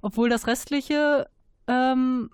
[0.00, 1.28] Obwohl das restliche
[1.66, 2.30] ähm,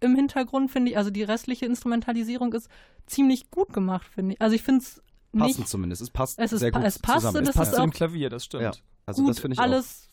[0.00, 2.68] im Hintergrund finde ich, also die restliche Instrumentalisierung ist
[3.06, 4.40] ziemlich gut gemacht, finde ich.
[4.42, 5.02] Also ich finde es
[5.36, 6.02] Passend nicht zumindest.
[6.02, 7.46] Es passt Es ist sehr pa- gut es passt zusammen.
[7.46, 8.62] Es Passt ist zu dem Klavier, das stimmt.
[8.62, 8.72] Ja.
[9.06, 9.64] Also gut das finde ich auch.
[9.64, 10.08] alles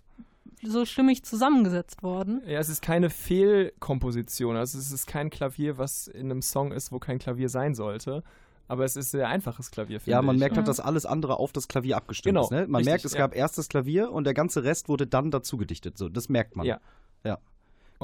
[0.63, 2.41] so stimmig zusammengesetzt worden.
[2.45, 4.55] Ja, es ist keine Fehlkomposition.
[4.55, 8.23] Also es ist kein Klavier, was in einem Song ist, wo kein Klavier sein sollte.
[8.67, 10.39] Aber es ist sehr einfaches Klavier, finde Ja, man ich.
[10.39, 12.51] merkt halt, dass alles andere auf das Klavier abgestimmt Genau, ist.
[12.51, 12.65] Ne?
[12.67, 13.19] Man richtig, merkt, es ja.
[13.19, 15.97] gab erst das Klavier und der ganze Rest wurde dann dazu gedichtet.
[15.99, 16.65] So, das merkt man.
[16.65, 16.79] Ja.
[17.23, 17.37] Ja.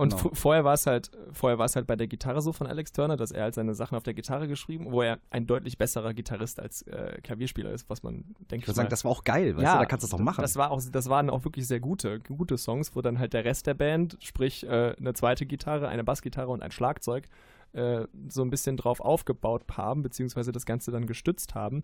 [0.01, 0.31] Und Genau.
[0.33, 3.17] vorher war es halt, vorher war es halt bei der Gitarre so von Alex Turner,
[3.17, 6.59] dass er halt seine Sachen auf der Gitarre geschrieben, wo er ein deutlich besserer Gitarrist
[6.59, 9.75] als äh, Klavierspieler ist, was man denke Ich würde sagen, das war auch geil, weißt
[9.75, 10.41] du, da kannst du es doch machen.
[10.41, 13.45] Das war auch, das waren auch wirklich sehr gute, gute Songs, wo dann halt der
[13.45, 17.25] Rest der Band, sprich äh, eine zweite Gitarre, eine Bassgitarre und ein Schlagzeug,
[17.73, 21.83] äh, so ein bisschen drauf aufgebaut haben, beziehungsweise das Ganze dann gestützt haben.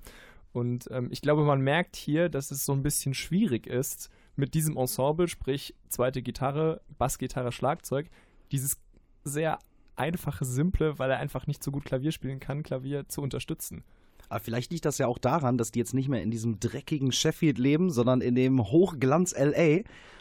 [0.53, 4.53] Und ähm, ich glaube, man merkt hier, dass es so ein bisschen schwierig ist, mit
[4.53, 8.07] diesem Ensemble, sprich zweite Gitarre, Bassgitarre, Schlagzeug,
[8.51, 8.77] dieses
[9.23, 9.59] sehr
[9.95, 13.83] einfache, simple, weil er einfach nicht so gut Klavier spielen kann, Klavier zu unterstützen.
[14.29, 17.11] Aber vielleicht liegt das ja auch daran, dass die jetzt nicht mehr in diesem dreckigen
[17.11, 19.79] Sheffield leben, sondern in dem Hochglanz LA.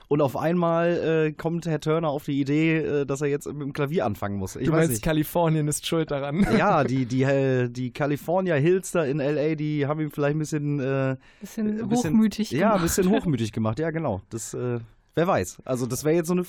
[0.09, 3.61] Und auf einmal äh, kommt Herr Turner auf die Idee, äh, dass er jetzt mit
[3.63, 4.55] dem Klavier anfangen muss.
[4.55, 5.03] Ich du weiß meinst, nicht.
[5.03, 6.47] Kalifornien ist schuld daran.
[6.57, 10.39] Ja, die, die, äh, die California Hills da in LA, die haben ihm vielleicht ein
[10.39, 12.83] bisschen, äh, Bisschen, ein bisschen hochmütig Ja, ein gemacht.
[12.85, 13.81] bisschen hochmütig gemacht.
[13.81, 14.23] Ja, genau.
[14.31, 14.79] Das, äh,
[15.17, 15.59] wer weiß.
[15.65, 16.45] Also das wäre jetzt so eine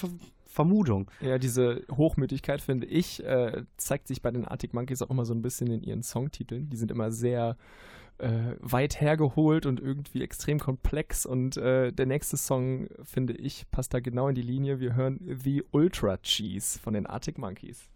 [0.58, 1.12] Vermutung.
[1.22, 5.36] Ja, diese Hochmütigkeit, finde ich, äh, zeigt sich bei den Arctic Monkeys auch immer so
[5.36, 6.68] ein bisschen in ihren Songtiteln.
[6.72, 7.58] Die sind immer sehr
[8.18, 11.28] äh, weit hergeholt und irgendwie extrem komplex.
[11.28, 14.80] Und äh, der nächste Song, finde ich, passt da genau in die Linie.
[14.80, 17.88] Wir hören The Ultra Cheese von den Arctic Monkeys.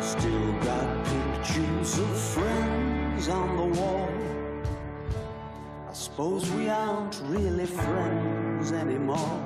[0.00, 4.01] Still got pictures of friends on the wall.
[6.12, 9.40] Suppose we aren't really friends anymore.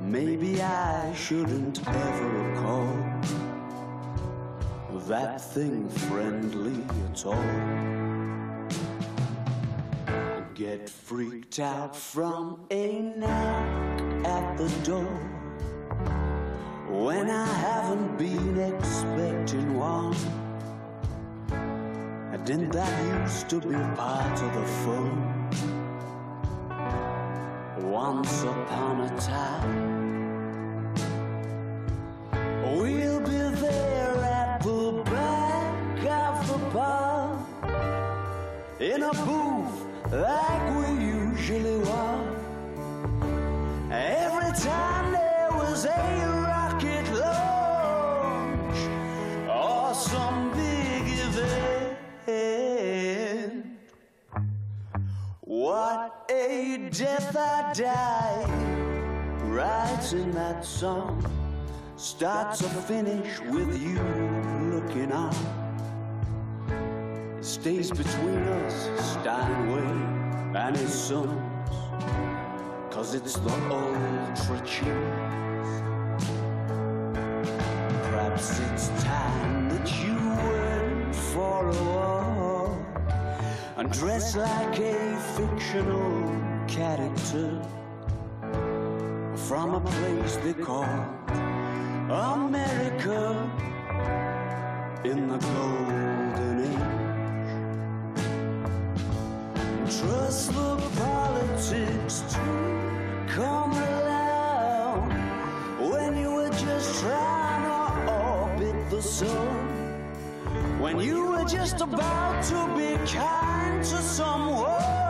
[0.00, 2.92] Maybe I shouldn't ever call
[5.06, 7.52] that thing friendly at all.
[10.52, 15.16] Get freaked out from a knock at the door
[16.88, 20.41] when I haven't been expecting one.
[22.44, 25.48] Didn't that used to be part of the fun?
[27.78, 30.92] Once upon a time,
[32.64, 37.46] we'll be there at the back of the bar
[38.80, 41.91] in a booth like we usually were.
[56.78, 61.22] Death I died, writing that song.
[61.96, 64.00] Start to finish with you
[64.72, 65.34] looking on.
[67.38, 71.30] It stays between us, Steinway and his sons.
[72.90, 75.82] Cause it's the ultra cheese.
[78.08, 82.78] Perhaps it's time that you went for a walk
[83.76, 87.60] and dress like a fictional character
[89.36, 90.86] from a place they call
[92.08, 93.50] America
[95.04, 97.52] in the golden age.
[99.98, 102.40] Trust the politics to
[103.28, 105.10] come around
[105.90, 109.68] when you were just trying to orbit the sun.
[110.80, 115.01] When you were just about to be kind to someone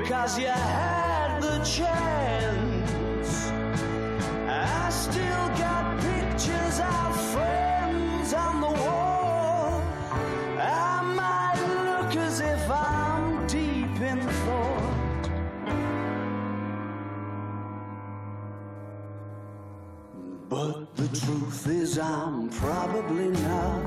[0.00, 3.50] because you had the chance.
[4.48, 9.82] I still got pictures of friends on the wall.
[10.58, 15.30] I might look as if I'm deep in thought.
[20.48, 23.84] But the truth is, I'm probably not.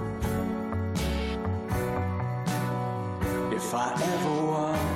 [3.51, 4.92] If I ever was.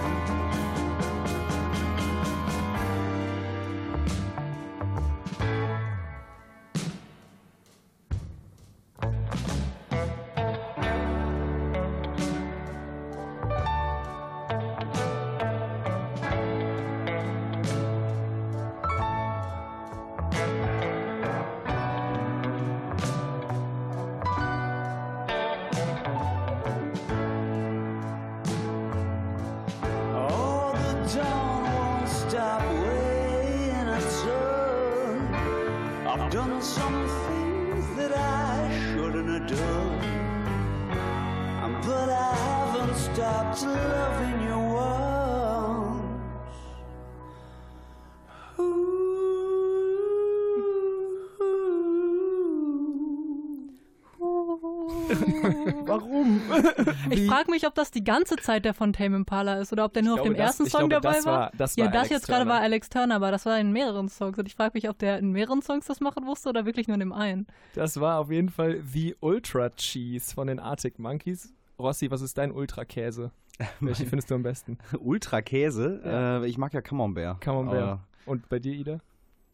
[57.38, 60.04] Frage mich, ob das die ganze Zeit der von Tame Impala ist oder ob der
[60.04, 61.52] nur ich auf glaube, dem das, ersten Song glaube, dabei das war.
[61.58, 64.10] Das war ja, das Alex jetzt gerade war Alex Turner, aber das war in mehreren
[64.10, 64.38] Songs.
[64.38, 66.96] Und ich frage mich, ob der in mehreren Songs das machen musste oder wirklich nur
[66.96, 67.48] in dem einen.
[67.76, 71.54] Das war auf jeden Fall The Ultra Cheese von den Arctic Monkeys.
[71.80, 73.32] Rossi, was ist dein Ultra-Käse?
[73.80, 74.78] Welche findest du am besten?
[75.00, 76.02] Ultra-Käse?
[76.04, 76.44] Ja.
[76.44, 77.42] Äh, ich mag ja Camembert.
[77.42, 78.00] Camembert.
[78.26, 79.00] Und bei dir, Ida?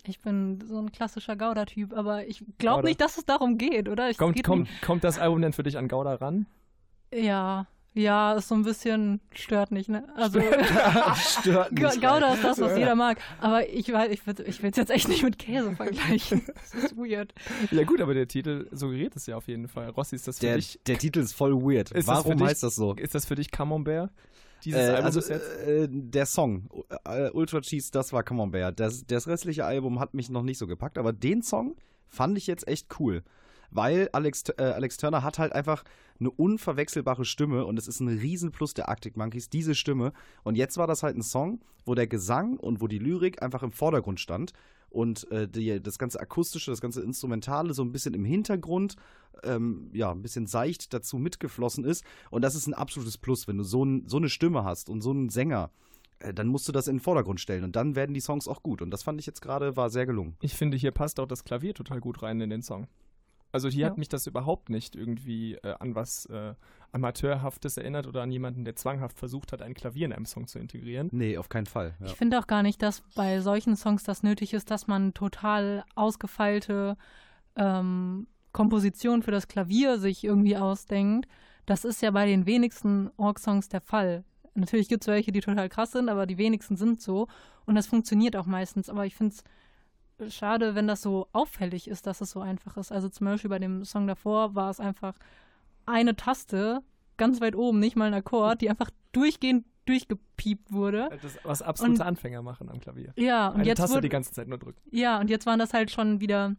[0.06, 4.10] Ich bin so ein klassischer Gouda-Typ, aber ich glaube nicht, dass es darum geht, oder?
[4.10, 6.46] Ich, kommt, kommt, kommt das Album denn für dich an Gouda ran?
[7.14, 10.08] Ja, ja, ist so ein bisschen stört nicht, ne?
[10.16, 10.40] Also
[11.16, 11.84] stört nicht.
[12.02, 13.20] Gouda ist das, was jeder mag.
[13.40, 16.44] Aber ich weiß, ich will ich es jetzt echt nicht mit Käse vergleichen.
[16.74, 17.34] Das ist weird.
[17.72, 19.90] Ja gut, aber der Titel suggeriert es ja auf jeden Fall.
[19.90, 20.80] Rossi, ist das für der, dich?
[20.88, 21.92] Der Titel ist voll weird.
[21.92, 22.94] Ist Warum dich, heißt das so?
[22.96, 24.12] Ist das für dich Camembert?
[24.66, 25.68] Dieses äh, Album also, bis jetzt?
[25.68, 26.70] Äh, der Song,
[27.06, 28.80] äh, Ultra Cheese, das war Camembert.
[28.80, 31.76] Das, das restliche Album hat mich noch nicht so gepackt, aber den Song
[32.08, 33.24] fand ich jetzt echt cool
[33.76, 35.84] weil Alex, äh, Alex Turner hat halt einfach
[36.20, 40.14] eine unverwechselbare Stimme und es ist ein Riesenplus der Arctic Monkeys, diese Stimme.
[40.44, 43.64] Und jetzt war das halt ein Song, wo der Gesang und wo die Lyrik einfach
[43.64, 44.54] im Vordergrund stand
[44.90, 48.96] und äh, die, das ganze Akustische, das ganze Instrumentale so ein bisschen im Hintergrund,
[49.44, 52.06] ähm, ja, ein bisschen seicht dazu mitgeflossen ist.
[52.30, 55.02] Und das ist ein absolutes Plus, wenn du so, ein, so eine Stimme hast und
[55.02, 55.72] so einen Sänger
[56.20, 58.64] äh, dann musst du das in den Vordergrund stellen und dann werden die Songs auch
[58.64, 58.82] gut.
[58.82, 60.38] Und das fand ich jetzt gerade, war sehr gelungen.
[60.42, 62.88] Ich finde, hier passt auch das Klavier total gut rein in den Song.
[63.54, 63.90] Also hier ja.
[63.90, 66.56] hat mich das überhaupt nicht irgendwie äh, an was äh,
[66.92, 70.58] Amateurhaftes erinnert oder an jemanden, der zwanghaft versucht hat, ein Klavier in einem Song zu
[70.58, 71.10] integrieren.
[71.12, 71.94] Nee, auf keinen Fall.
[72.00, 72.08] Ja.
[72.08, 75.86] Ich finde auch gar nicht, dass bei solchen Songs das nötig ist, dass man total
[75.94, 76.98] ausgefeilte
[77.56, 81.28] ähm, Kompositionen für das Klavier sich irgendwie ausdenkt.
[81.68, 84.24] Das ist ja bei den wenigsten Org-Songs der Fall.
[84.56, 87.28] Natürlich gibt es welche, die total krass sind, aber die wenigsten sind so.
[87.66, 88.90] Und das funktioniert auch meistens.
[88.90, 89.44] Aber ich finde es
[90.30, 92.92] schade, wenn das so auffällig ist, dass es so einfach ist.
[92.92, 95.16] Also zum Beispiel bei dem Song davor war es einfach
[95.86, 96.82] eine Taste
[97.18, 101.10] ganz weit oben, nicht mal ein Akkord, die einfach durchgehend durchgepiept wurde.
[101.22, 103.14] Das, was absolute und, Anfänger machen am Klavier.
[103.18, 104.80] Ja, und Eine jetzt Taste wurde, die ganze Zeit nur drücken.
[104.92, 106.56] Ja, und jetzt waren das halt schon wieder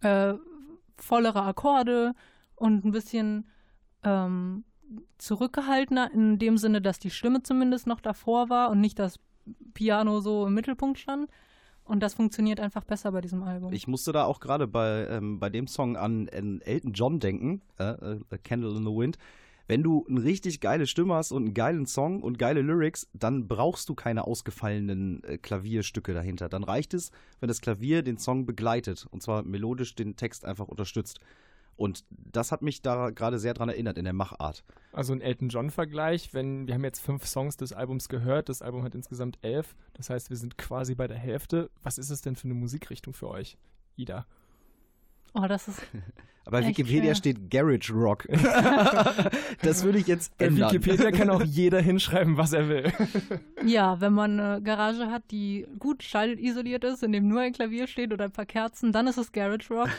[0.00, 0.34] äh,
[0.96, 2.14] vollere Akkorde
[2.54, 3.48] und ein bisschen
[4.04, 4.64] ähm,
[5.18, 9.18] zurückgehaltener in dem Sinne, dass die Stimme zumindest noch davor war und nicht das
[9.74, 11.30] Piano so im Mittelpunkt stand.
[11.84, 13.72] Und das funktioniert einfach besser bei diesem Album.
[13.72, 17.84] Ich musste da auch gerade bei, ähm, bei dem Song an, Elton John denken, äh,
[17.84, 19.18] äh, Candle in the Wind.
[19.68, 23.48] Wenn du eine richtig geile Stimme hast und einen geilen Song und geile Lyrics, dann
[23.48, 26.48] brauchst du keine ausgefallenen äh, Klavierstücke dahinter.
[26.48, 27.10] Dann reicht es,
[27.40, 31.20] wenn das Klavier den Song begleitet und zwar melodisch den Text einfach unterstützt.
[31.76, 34.64] Und das hat mich da gerade sehr dran erinnert in der Machart.
[34.92, 38.82] Also ein Elton John-Vergleich, wenn wir haben jetzt fünf Songs des Albums gehört, das Album
[38.84, 41.70] hat insgesamt elf, das heißt, wir sind quasi bei der Hälfte.
[41.82, 43.56] Was ist es denn für eine Musikrichtung für euch,
[43.96, 44.26] Ida?
[45.34, 45.82] Oh, das ist.
[46.44, 47.14] Aber bei Wikipedia schwer.
[47.14, 48.26] steht Garage Rock.
[49.62, 50.72] das würde ich jetzt Bei ändern.
[50.72, 52.92] Wikipedia kann auch jeder hinschreiben, was er will.
[53.64, 57.86] ja, wenn man eine Garage hat, die gut schallisoliert ist, in dem nur ein Klavier
[57.86, 59.90] steht oder ein paar Kerzen, dann ist es Garage Rock.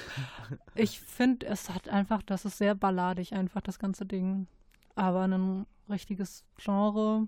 [0.76, 4.48] Ich finde, es hat einfach, das ist sehr balladig einfach, das ganze Ding.
[4.96, 7.28] Aber ein richtiges Genre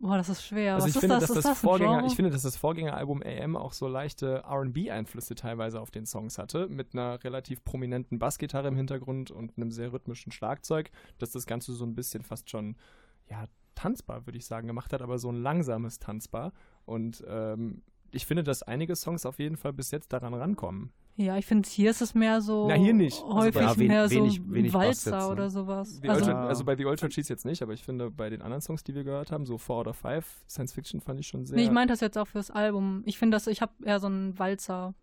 [0.00, 0.76] Boah, das ist schwer.
[0.76, 1.26] Also Was ich finde, das?
[1.26, 5.78] dass das, das Vorgänger, ich finde, dass das Vorgängeralbum AM auch so leichte R&B-Einflüsse teilweise
[5.78, 10.32] auf den Songs hatte, mit einer relativ prominenten Bassgitarre im Hintergrund und einem sehr rhythmischen
[10.32, 12.76] Schlagzeug, dass das Ganze so ein bisschen fast schon,
[13.28, 13.44] ja,
[13.74, 16.54] tanzbar, würde ich sagen, gemacht hat, aber so ein langsames Tanzbar.
[16.86, 20.92] Und ähm, ich finde, dass einige Songs auf jeden Fall bis jetzt daran rankommen.
[21.20, 22.66] Ja, ich finde, hier ist es mehr so.
[22.66, 23.22] Na, hier nicht.
[23.22, 25.28] Häufig also, ja, mehr wenig, so wenig Walzer jetzt, ne?
[25.28, 26.00] oder sowas.
[26.02, 28.62] Also, Also, also, bei The Ultra Cheese jetzt nicht, aber ich finde, bei den anderen
[28.62, 31.56] Songs, die wir gehört haben, so Four oder Five, Science Fiction fand ich schon sehr.
[31.56, 33.02] nee, ich meinte das jetzt auch fürs Album.
[33.04, 34.94] Ich finde, dass ich habe eher so einen Walzer.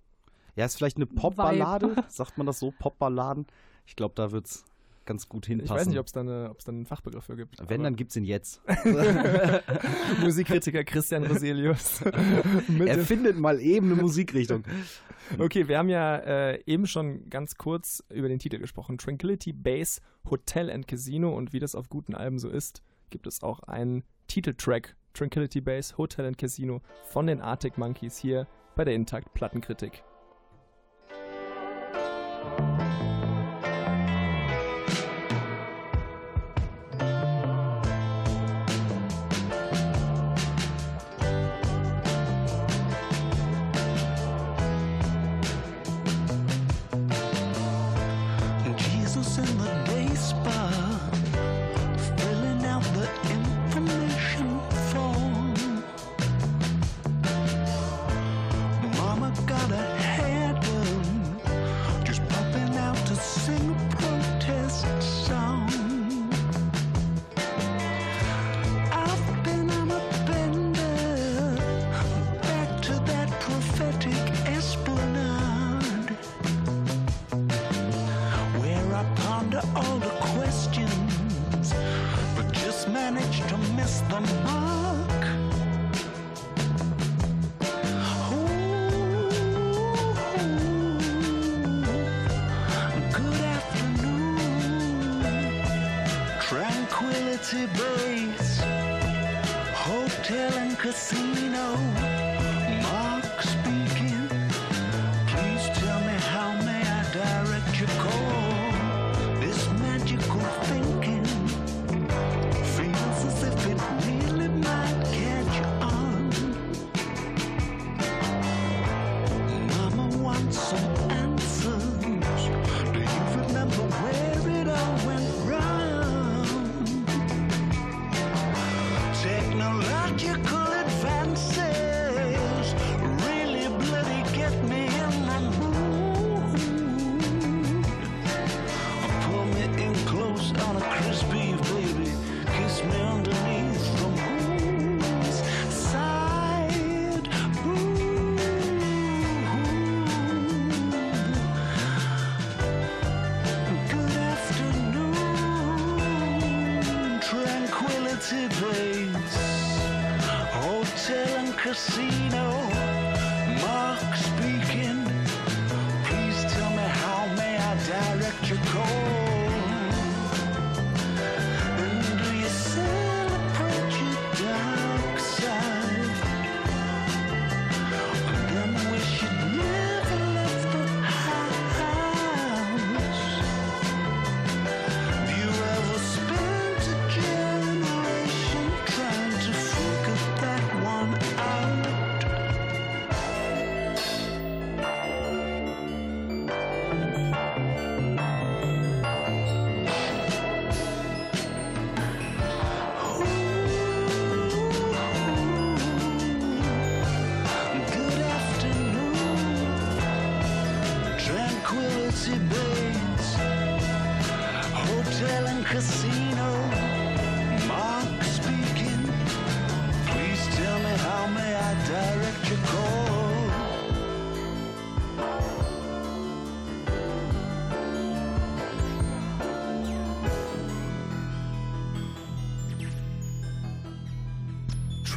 [0.56, 1.96] Ja, ist vielleicht eine Popballade.
[2.08, 2.74] Sagt man das so?
[2.80, 3.46] Popballaden?
[3.86, 4.66] Ich glaube, da wird es
[5.06, 5.76] ganz gut hinpassen.
[5.76, 7.58] Ich weiß nicht, ob es da, eine, da einen Fachbegriff für gibt.
[7.68, 8.62] Wenn, dann gibt es ihn jetzt.
[10.22, 12.02] Musikkritiker Christian Roselius.
[12.02, 14.64] er findet mal eben eine Musikrichtung.
[15.38, 18.98] Okay, wir haben ja äh, eben schon ganz kurz über den Titel gesprochen.
[18.98, 21.36] Tranquility Base Hotel and Casino.
[21.36, 24.96] Und wie das auf guten Alben so ist, gibt es auch einen Titeltrack.
[25.14, 30.04] Tranquility Base Hotel and Casino von den Arctic Monkeys hier bei der Intakt Plattenkritik.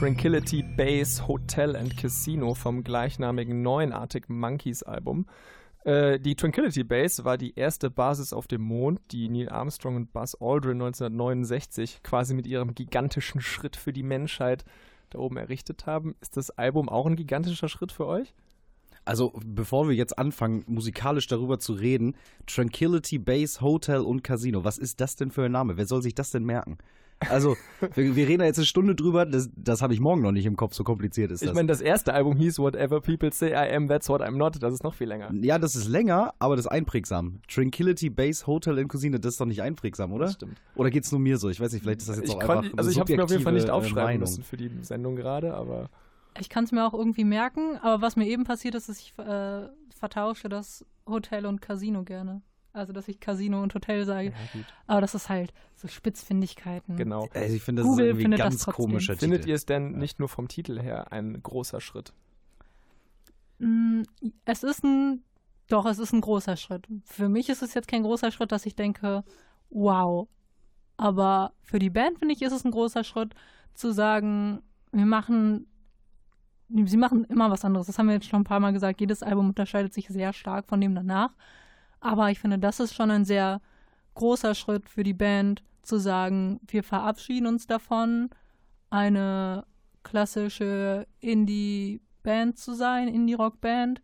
[0.01, 5.27] Tranquility Base Hotel and Casino vom gleichnamigen neuen Arctic Monkeys Album.
[5.85, 10.13] Äh, die Tranquility Base war die erste Basis auf dem Mond, die Neil Armstrong und
[10.15, 14.65] Buzz Aldrin 1969 quasi mit ihrem gigantischen Schritt für die Menschheit
[15.11, 16.15] da oben errichtet haben.
[16.23, 18.33] Ist das Album auch ein gigantischer Schritt für euch?
[19.05, 24.79] Also, bevor wir jetzt anfangen, musikalisch darüber zu reden, Tranquility Base Hotel und Casino, was
[24.79, 25.77] ist das denn für ein Name?
[25.77, 26.79] Wer soll sich das denn merken?
[27.29, 27.57] Also,
[27.95, 30.47] wir, wir, reden da jetzt eine Stunde drüber, das, das habe ich morgen noch nicht
[30.47, 31.51] im Kopf, so kompliziert ist das.
[31.51, 34.63] Ich meine, das erste Album hieß Whatever People Say I Am, That's What I'm Not,
[34.63, 35.31] das ist noch viel länger.
[35.35, 37.41] Ja, das ist länger, aber das ist einprägsam.
[37.47, 40.27] Tranquility Base Hotel in Cousine, das ist doch nicht einprägsam, oder?
[40.27, 40.57] Das stimmt.
[40.77, 41.51] Oder geht es nur mir so?
[41.51, 43.25] Ich weiß nicht, vielleicht ist das jetzt ich auch einfach Also ich habe es mir
[43.25, 44.21] auf jeden Fall nicht aufschreiben Meinung.
[44.21, 45.91] müssen für die Sendung gerade, aber...
[46.39, 49.13] Ich kann es mir auch irgendwie merken, aber was mir eben passiert ist, dass ich
[49.19, 49.69] äh,
[49.99, 52.41] vertausche das Hotel und Casino gerne.
[52.73, 54.29] Also, dass ich Casino und Hotel sage.
[54.29, 56.97] Ja, Aber das ist halt so Spitzfindigkeiten.
[56.97, 57.29] Genau.
[57.35, 59.25] Also ich finde, das Google ist irgendwie ganz komischer Titel.
[59.25, 62.13] Findet ihr es denn nicht nur vom Titel her ein großer Schritt?
[63.59, 64.03] Mm,
[64.45, 65.25] es ist ein
[65.69, 66.87] Doch, es ist ein großer Schritt.
[67.05, 69.25] Für mich ist es jetzt kein großer Schritt, dass ich denke,
[69.71, 70.29] wow.
[70.97, 73.35] Aber für die Band, finde ich, ist es ein großer Schritt,
[73.75, 74.63] zu sagen,
[74.93, 75.67] wir machen,
[76.69, 77.87] sie machen immer was anderes.
[77.87, 79.01] Das haben wir jetzt schon ein paar Mal gesagt.
[79.01, 81.31] Jedes Album unterscheidet sich sehr stark von dem danach.
[82.01, 83.61] Aber ich finde, das ist schon ein sehr
[84.15, 88.31] großer Schritt für die Band, zu sagen, wir verabschieden uns davon,
[88.91, 89.65] eine
[90.03, 94.01] klassische Indie-Band zu sein, Indie-Rock-Band,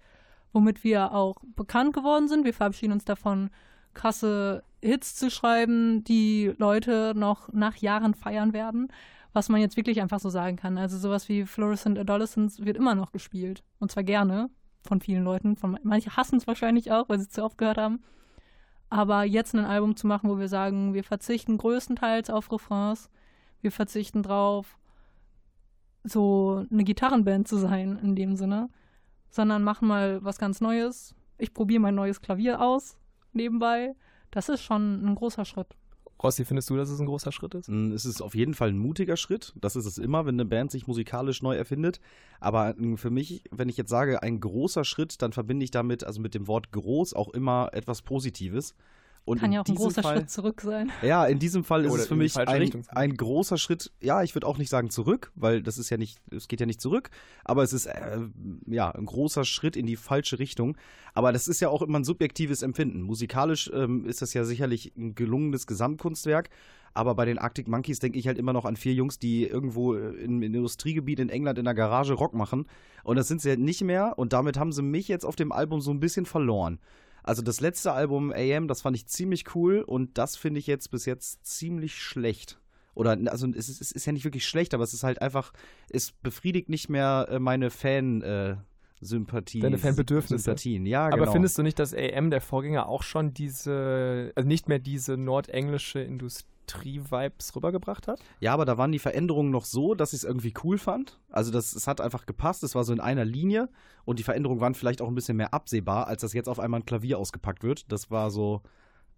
[0.53, 2.45] womit wir auch bekannt geworden sind.
[2.45, 3.51] Wir verabschieden uns davon,
[3.95, 8.89] krasse Hits zu schreiben, die Leute noch nach Jahren feiern werden,
[9.33, 10.79] was man jetzt wirklich einfach so sagen kann.
[10.79, 14.51] Also sowas wie Fluorescent Adolescence wird immer noch gespielt und zwar gerne
[14.87, 15.57] von vielen Leuten.
[15.57, 18.03] Von, manche hassen es wahrscheinlich auch, weil sie es zu oft gehört haben.
[18.89, 23.11] Aber jetzt ein Album zu machen, wo wir sagen, wir verzichten größtenteils auf Refrains,
[23.61, 24.79] wir verzichten drauf,
[26.05, 28.69] so eine Gitarrenband zu sein in dem Sinne,
[29.29, 31.15] sondern machen mal was ganz Neues.
[31.37, 32.97] Ich probiere mein neues Klavier aus
[33.33, 33.95] nebenbei.
[34.31, 35.77] Das ist schon ein großer Schritt.
[36.23, 37.69] Rossi, findest du, dass es ein großer Schritt ist?
[37.69, 39.53] Mm, es ist auf jeden Fall ein mutiger Schritt.
[39.61, 42.01] Das ist es immer, wenn eine Band sich musikalisch neu erfindet.
[42.41, 46.05] Aber mm, für mich, wenn ich jetzt sage, ein großer Schritt, dann verbinde ich damit,
[46.05, 48.75] also mit dem Wort groß, auch immer etwas Positives.
[49.27, 50.93] Und Kann ja auch ein großer Fall, Schritt zurück sein.
[51.03, 53.91] Ja, in diesem Fall ist Oder es für in mich ein, ein großer Schritt.
[54.01, 56.67] Ja, ich würde auch nicht sagen zurück, weil das ist ja nicht, es geht ja
[56.67, 57.11] nicht zurück,
[57.45, 58.21] aber es ist äh,
[58.67, 60.77] ja ein großer Schritt in die falsche Richtung.
[61.13, 63.03] Aber das ist ja auch immer ein subjektives Empfinden.
[63.03, 66.49] Musikalisch ähm, ist das ja sicherlich ein gelungenes Gesamtkunstwerk.
[66.95, 69.95] Aber bei den Arctic Monkeys denke ich halt immer noch an vier Jungs, die irgendwo
[69.95, 72.67] im Industriegebiet in England in der Garage Rock machen.
[73.03, 74.15] Und das sind sie halt nicht mehr.
[74.17, 76.79] Und damit haben sie mich jetzt auf dem Album so ein bisschen verloren.
[77.27, 80.93] Also das letzte Album AM, das fand ich ziemlich cool und das finde ich jetzt
[80.93, 82.61] bis jetzt ziemlich schlecht.
[82.95, 85.53] Oder also es ist, es ist ja nicht wirklich schlecht, aber es ist halt einfach,
[85.91, 88.23] es befriedigt nicht mehr äh, meine Fan.
[88.23, 88.57] Äh,
[89.03, 89.61] Sympathie.
[89.61, 90.43] Deine Fanbedürfnisse.
[90.43, 91.23] Sympathien, ja, genau.
[91.23, 95.19] Aber findest du nicht, dass AM, der Vorgänger, auch schon diese, also nicht mehr diese
[95.19, 96.01] nordenglische
[96.67, 98.21] Industrie-Vibes rübergebracht hat?
[98.41, 101.19] Ja, aber da waren die Veränderungen noch so, dass ich es irgendwie cool fand.
[101.31, 103.69] Also das, es hat einfach gepasst, es war so in einer Linie
[104.05, 106.81] und die Veränderungen waren vielleicht auch ein bisschen mehr absehbar, als dass jetzt auf einmal
[106.81, 107.91] ein Klavier ausgepackt wird.
[107.91, 108.63] Das war so.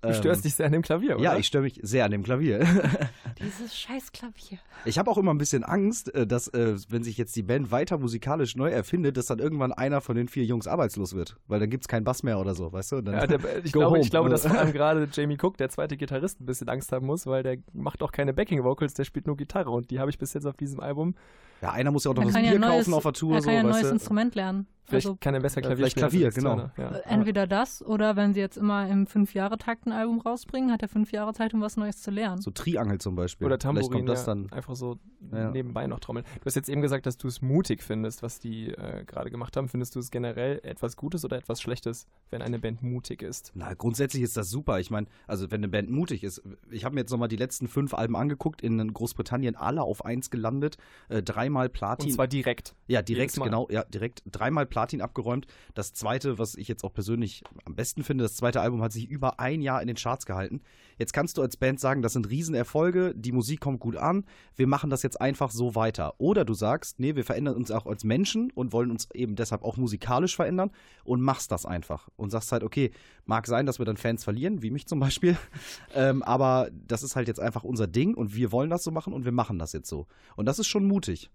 [0.00, 1.18] Du störst dich sehr an dem Klavier, oder?
[1.18, 2.60] Ähm, Ja, ich störe mich sehr an dem Klavier.
[3.40, 4.58] Dieses scheiß Klavier.
[4.84, 7.72] Ich habe auch immer ein bisschen Angst, äh, dass, äh, wenn sich jetzt die Band
[7.72, 11.36] weiter musikalisch neu erfindet, dass dann irgendwann einer von den vier Jungs arbeitslos wird.
[11.48, 12.96] Weil dann gibt es keinen Bass mehr oder so, weißt du?
[12.98, 14.00] Und Dann Ja, der, ich, glaube, home.
[14.00, 17.06] ich glaube, dass vor allem gerade Jamie Cook, der zweite Gitarrist, ein bisschen Angst haben
[17.06, 20.18] muss, weil der macht auch keine Backing-Vocals, der spielt nur Gitarre und die habe ich
[20.18, 21.16] bis jetzt auf diesem Album.
[21.60, 23.34] ja, einer muss ja auch noch das ja Bier ein neues, kaufen auf der Tour.
[23.34, 23.94] er kann so, ja ein weißt neues du?
[23.94, 24.66] Instrument lernen.
[24.88, 26.70] Vielleicht Also kann er besser Ja, Klavier vielleicht spielen Klavier, genau.
[26.76, 26.96] Ja.
[26.98, 30.88] äh, entweder das oder wenn sie jetzt immer im Fünf-Jahre-Takt ein Album rausbringen, hat er
[30.88, 32.40] fünf Jahre Zeit, um was Neues zu lernen.
[32.40, 33.46] So Triangel zum Beispiel.
[33.46, 34.50] Oder Vielleicht Tambourin, kommt das ja, dann.
[34.52, 34.98] einfach so
[35.32, 35.50] Ja.
[35.50, 36.24] nebenbei noch trommeln.
[36.40, 39.56] Du hast jetzt eben gesagt, dass du es mutig findest, was die äh, gerade gemacht
[39.56, 39.68] haben.
[39.68, 43.52] Findest du es generell etwas Gutes oder etwas Schlechtes, wenn eine Band mutig ist?
[43.54, 44.80] Na, grundsätzlich ist das super.
[44.80, 47.68] Ich meine, also wenn eine Band mutig ist, ich habe mir jetzt nochmal die letzten
[47.68, 50.76] fünf Alben angeguckt, in Großbritannien alle auf eins gelandet,
[51.08, 52.06] äh, dreimal Platin.
[52.06, 52.74] Und zwar direkt.
[52.86, 55.46] Ja, direkt, genau, ja, direkt dreimal Platin abgeräumt.
[55.74, 59.08] Das zweite, was ich jetzt auch persönlich am besten finde, das zweite Album hat sich
[59.08, 60.60] über ein Jahr in den Charts gehalten.
[60.98, 64.24] Jetzt kannst du als Band sagen, das sind Riesenerfolge, die Musik kommt gut an,
[64.56, 66.14] wir machen das jetzt einfach so weiter.
[66.18, 69.62] Oder du sagst, nee, wir verändern uns auch als Menschen und wollen uns eben deshalb
[69.62, 70.70] auch musikalisch verändern
[71.04, 72.08] und machst das einfach.
[72.16, 72.90] Und sagst halt, okay,
[73.26, 75.36] mag sein, dass wir dann Fans verlieren, wie mich zum Beispiel,
[75.94, 79.12] ähm, aber das ist halt jetzt einfach unser Ding und wir wollen das so machen
[79.12, 80.06] und wir machen das jetzt so.
[80.36, 81.30] Und das ist schon mutig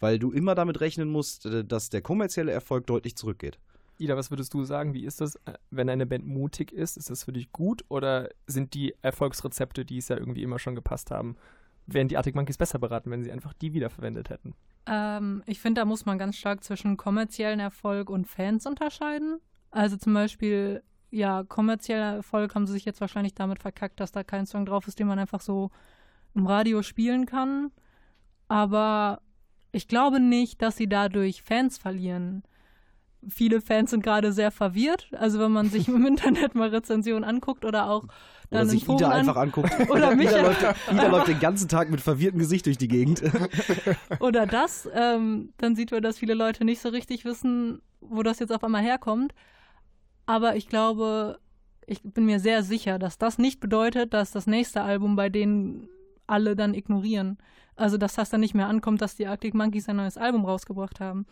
[0.00, 3.58] weil du immer damit rechnen musst, äh, dass der kommerzielle Erfolg deutlich zurückgeht.
[3.98, 4.92] Ida, was würdest du sagen?
[4.94, 6.96] Wie ist das, äh, wenn eine Band mutig ist?
[6.96, 10.74] Ist das für dich gut oder sind die Erfolgsrezepte, die es ja irgendwie immer schon
[10.74, 11.36] gepasst haben,
[11.86, 14.54] wären die Arctic Monkeys besser beraten, wenn sie einfach die wiederverwendet hätten?
[14.86, 19.40] Ähm, ich finde, da muss man ganz stark zwischen kommerziellen Erfolg und Fans unterscheiden.
[19.70, 24.24] Also zum Beispiel, ja, kommerzieller Erfolg haben sie sich jetzt wahrscheinlich damit verkackt, dass da
[24.24, 25.70] kein Song drauf ist, den man einfach so
[26.34, 27.70] im Radio spielen kann.
[28.48, 29.20] Aber
[29.76, 32.42] ich glaube nicht, dass sie dadurch Fans verlieren.
[33.28, 35.08] Viele Fans sind gerade sehr verwirrt.
[35.12, 38.12] Also wenn man sich im Internet mal Rezensionen anguckt oder auch Oder
[38.50, 39.70] dann in sich Foren Ida einfach anguckt.
[39.90, 43.22] Oder mich Ida, läuft, Ida läuft den ganzen Tag mit verwirrtem Gesicht durch die Gegend.
[44.20, 48.38] oder das, ähm, dann sieht man, dass viele Leute nicht so richtig wissen, wo das
[48.38, 49.34] jetzt auf einmal herkommt.
[50.24, 51.38] Aber ich glaube,
[51.86, 55.88] ich bin mir sehr sicher, dass das nicht bedeutet, dass das nächste Album bei denen
[56.26, 57.36] alle dann ignorieren.
[57.76, 61.00] Also, dass das dann nicht mehr ankommt, dass die Arctic Monkeys ein neues Album rausgebracht
[61.00, 61.26] haben.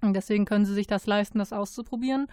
[0.00, 2.28] Und deswegen können sie sich das leisten, das auszuprobieren.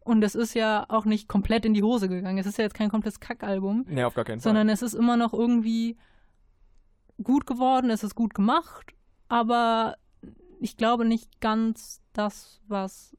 [0.00, 2.38] Und es ist ja auch nicht komplett in die Hose gegangen.
[2.38, 4.50] Es ist ja jetzt kein komplettes Kackalbum Nee, auf gar keinen Fall.
[4.50, 5.98] sondern es ist immer noch irgendwie
[7.22, 8.94] gut geworden, es ist gut gemacht,
[9.28, 9.96] aber
[10.58, 13.16] ich glaube nicht ganz das, was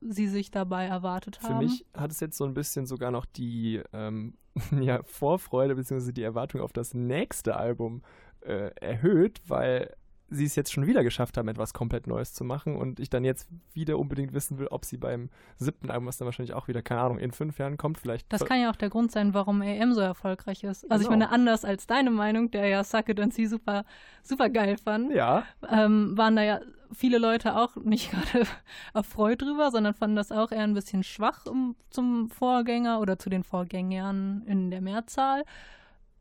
[0.00, 1.58] sie sich dabei erwartet haben.
[1.58, 4.36] Für mich hat es jetzt so ein bisschen sogar noch die ähm,
[4.80, 6.12] ja, Vorfreude bzw.
[6.12, 8.02] die Erwartung auf das nächste Album
[8.44, 9.94] äh, erhöht, weil
[10.32, 13.24] sie es jetzt schon wieder geschafft haben, etwas komplett Neues zu machen und ich dann
[13.24, 16.82] jetzt wieder unbedingt wissen will, ob sie beim siebten Album, was dann wahrscheinlich auch wieder,
[16.82, 18.32] keine Ahnung, in fünf Jahren kommt, vielleicht.
[18.32, 20.90] Das kann ja auch der Grund sein, warum AM so erfolgreich ist.
[20.90, 21.04] Also genau.
[21.04, 23.84] ich meine, anders als deine Meinung, der ja Suck It and See super,
[24.22, 25.44] super geil fand, ja.
[25.68, 26.60] ähm, waren da ja
[26.92, 28.46] viele Leute auch nicht gerade
[28.94, 33.30] erfreut drüber, sondern fanden das auch eher ein bisschen schwach um, zum Vorgänger oder zu
[33.30, 35.44] den Vorgängern in der Mehrzahl.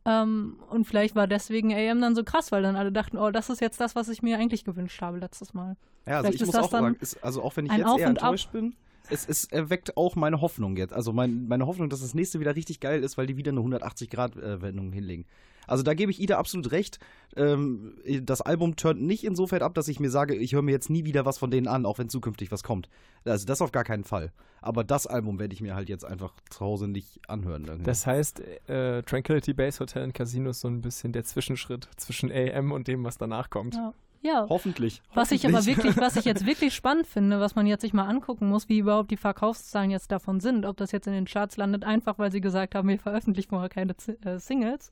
[0.06, 3.50] Ähm, und vielleicht war deswegen AM dann so krass, weil dann alle dachten, oh, das
[3.50, 5.78] ist jetzt das, was ich mir eigentlich gewünscht habe letztes Mal.
[6.08, 8.52] Ja, also vielleicht ich muss auch sagen, ist, also auch wenn ich jetzt eher enttäuscht
[8.52, 8.76] bin,
[9.10, 10.94] es, es erweckt auch meine Hoffnung jetzt.
[10.94, 13.62] Also mein, meine Hoffnung, dass das nächste wieder richtig geil ist, weil die wieder eine
[13.62, 15.26] 180-Grad-Wendung hinlegen.
[15.68, 17.00] Also da gebe ich Ida absolut recht.
[17.36, 20.90] Ähm, das Album turnt nicht insofern ab, dass ich mir sage, ich höre mir jetzt
[20.90, 22.90] nie wieder was von denen an, auch wenn zukünftig was kommt.
[23.24, 24.32] Also das auf gar keinen Fall.
[24.62, 27.66] Aber das Album werde ich mir halt jetzt einfach zu Hause nicht anhören.
[27.66, 27.84] Irgendwie.
[27.86, 32.32] Das heißt, äh, Tranquility Base Hotel und Casino ist so ein bisschen der Zwischenschritt zwischen
[32.32, 33.76] AM und dem, was danach kommt.
[33.76, 33.94] Ja.
[34.24, 34.46] Ja.
[34.50, 35.02] Hoffentlich.
[35.14, 38.08] Was ich aber wirklich, was ich jetzt wirklich spannend finde, was man jetzt sich mal
[38.08, 41.58] angucken muss, wie überhaupt die Verkaufszahlen jetzt davon sind, ob das jetzt in den Charts
[41.58, 44.92] landet, einfach weil sie gesagt haben, wir veröffentlichen vorher keine Z äh, Singles.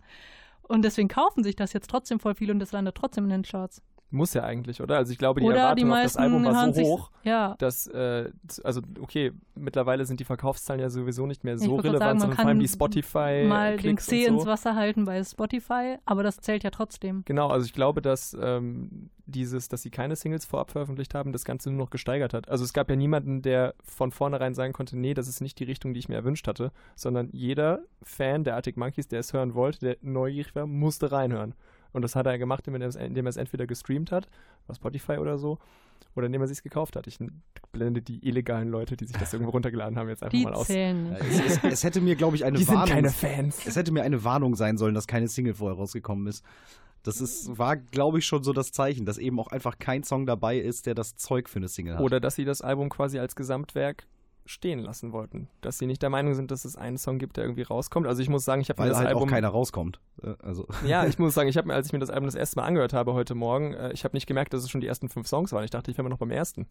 [0.69, 3.41] Und deswegen kaufen sich das jetzt trotzdem voll viel und es landet trotzdem in den
[3.41, 3.81] Charts.
[4.11, 4.97] Muss ja eigentlich, oder?
[4.97, 7.55] Also ich glaube, die oder Erwartung die auf das Album war so hoch, ja.
[7.59, 8.31] dass, äh,
[8.63, 12.47] also okay, mittlerweile sind die Verkaufszahlen ja sowieso nicht mehr so relevant, sagen, sondern vor
[12.47, 14.33] allem die Spotify mal den C so.
[14.33, 17.23] ins Wasser halten bei Spotify, aber das zählt ja trotzdem.
[17.25, 21.45] Genau, also ich glaube, dass ähm, dieses, dass sie keine Singles vorab veröffentlicht haben, das
[21.45, 22.49] Ganze nur noch gesteigert hat.
[22.49, 25.65] Also es gab ja niemanden, der von vornherein sagen konnte, nee, das ist nicht die
[25.65, 29.53] Richtung, die ich mir erwünscht hatte, sondern jeder Fan der Arctic Monkeys, der es hören
[29.53, 31.53] wollte, der neugierig war, musste reinhören.
[31.91, 32.81] Und das hat er gemacht, indem
[33.25, 34.27] er es entweder gestreamt hat,
[34.67, 35.57] auf Spotify oder so,
[36.15, 37.07] oder indem er es sich gekauft hat.
[37.07, 37.17] Ich
[37.71, 40.67] blende die illegalen Leute, die sich das irgendwo runtergeladen haben, jetzt einfach die mal aus.
[40.67, 41.13] Zählen.
[41.13, 42.85] Es, es, es, hätte mir, glaube ich, eine die Warnung.
[42.85, 43.65] Sind keine Fans.
[43.65, 46.43] Es hätte mir eine Warnung sein sollen, dass keine Single vorher rausgekommen ist.
[47.03, 50.25] Das ist, war, glaube ich, schon so das Zeichen, dass eben auch einfach kein Song
[50.25, 52.01] dabei ist, der das Zeug für eine Single hat.
[52.01, 54.05] Oder dass sie das Album quasi als Gesamtwerk
[54.45, 55.47] stehen lassen wollten.
[55.61, 58.07] Dass sie nicht der Meinung sind, dass es einen Song gibt, der irgendwie rauskommt.
[58.07, 59.23] Also ich muss sagen, ich habe mir das halt Album...
[59.23, 59.99] auch keiner rauskommt.
[60.23, 60.67] Äh, Also.
[60.85, 62.65] Ja, ich muss sagen, ich habe mir, als ich mir das Album das erste Mal
[62.65, 65.27] angehört habe heute Morgen, äh, ich habe nicht gemerkt, dass es schon die ersten fünf
[65.27, 65.63] Songs waren.
[65.63, 66.67] Ich dachte, ich wäre noch beim ersten.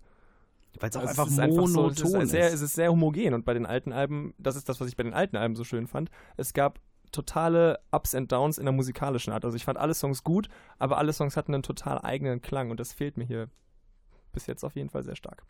[0.81, 2.23] Weil es auch Also einfach es ist einfach so, monoton es ist.
[2.23, 2.31] ist.
[2.31, 4.97] Sehr, es ist sehr homogen und bei den alten Alben, das ist das, was ich
[4.97, 6.81] bei den alten Alben so schön fand, es gab
[7.13, 9.45] totale Ups and Downs in der musikalischen Art.
[9.45, 10.49] Also ich fand alle Songs gut,
[10.79, 13.49] aber alle Songs hatten einen total eigenen Klang und das fehlt mir hier
[14.33, 15.43] bis jetzt auf jeden Fall sehr stark.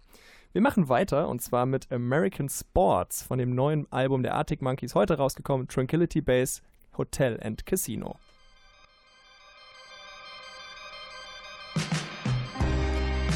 [0.53, 4.95] Wir machen weiter und zwar mit American Sports von dem neuen Album der Arctic Monkeys,
[4.95, 6.63] heute rausgekommen, Tranquility Base
[6.97, 8.17] Hotel and Casino.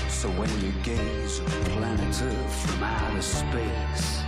[0.09, 4.23] So when you gaze at planet Earth from outer space,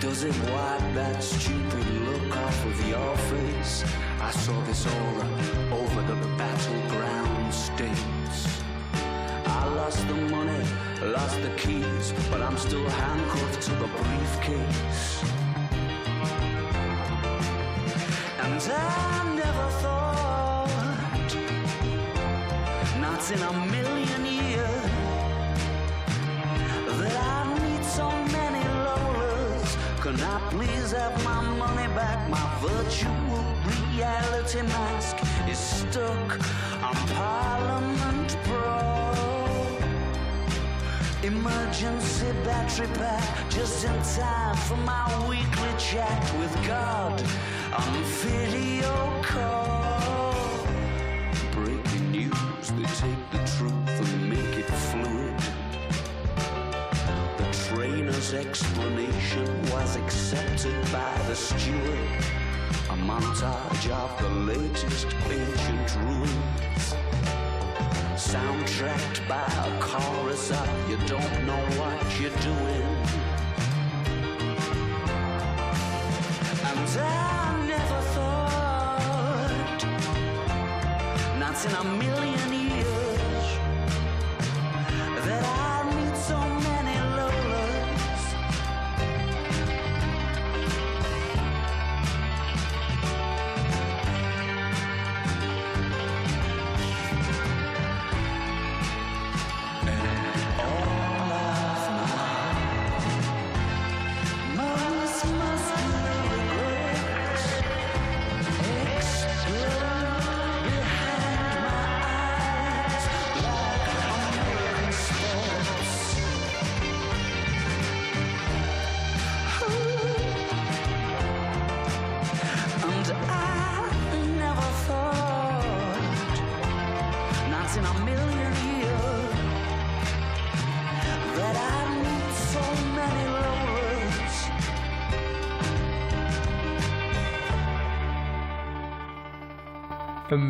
[0.00, 3.84] does it wipe that stupid look off of your face?
[4.20, 5.28] I saw this aura
[5.70, 8.07] over the battleground states.
[9.60, 10.62] I lost the money,
[11.02, 15.22] lost the keys, but I'm still handcuffed to the briefcase.
[18.44, 21.30] And I never thought,
[23.00, 24.90] not in a million years,
[26.98, 29.70] that I'd meet so many Lolas.
[30.02, 32.18] Can I please have my money back?
[32.30, 33.42] My virtual
[33.74, 35.16] reality mask
[35.48, 36.28] is stuck
[36.80, 39.27] on Parliament Pro.
[41.28, 47.22] Emergency battery pack just in time for my weekly chat with God
[47.76, 50.34] on video call.
[51.52, 55.38] Breaking news, they take the truth and make it fluid.
[57.36, 62.24] The trainer's explanation was accepted by the steward.
[62.88, 66.77] A montage of the latest ancient ruins.
[68.18, 72.82] Soundtracked by a chorus of you don't know what you're doing.
[76.66, 79.80] And I never thought,
[81.38, 82.17] not in a million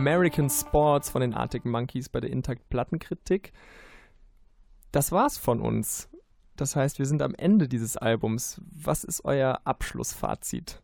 [0.08, 3.52] American Sports von den Arctic Monkeys bei der Intakt Plattenkritik.
[4.90, 6.08] Das war's von uns.
[6.56, 8.58] Das heißt, wir sind am Ende dieses Albums.
[8.72, 10.80] Was ist euer Abschlussfazit?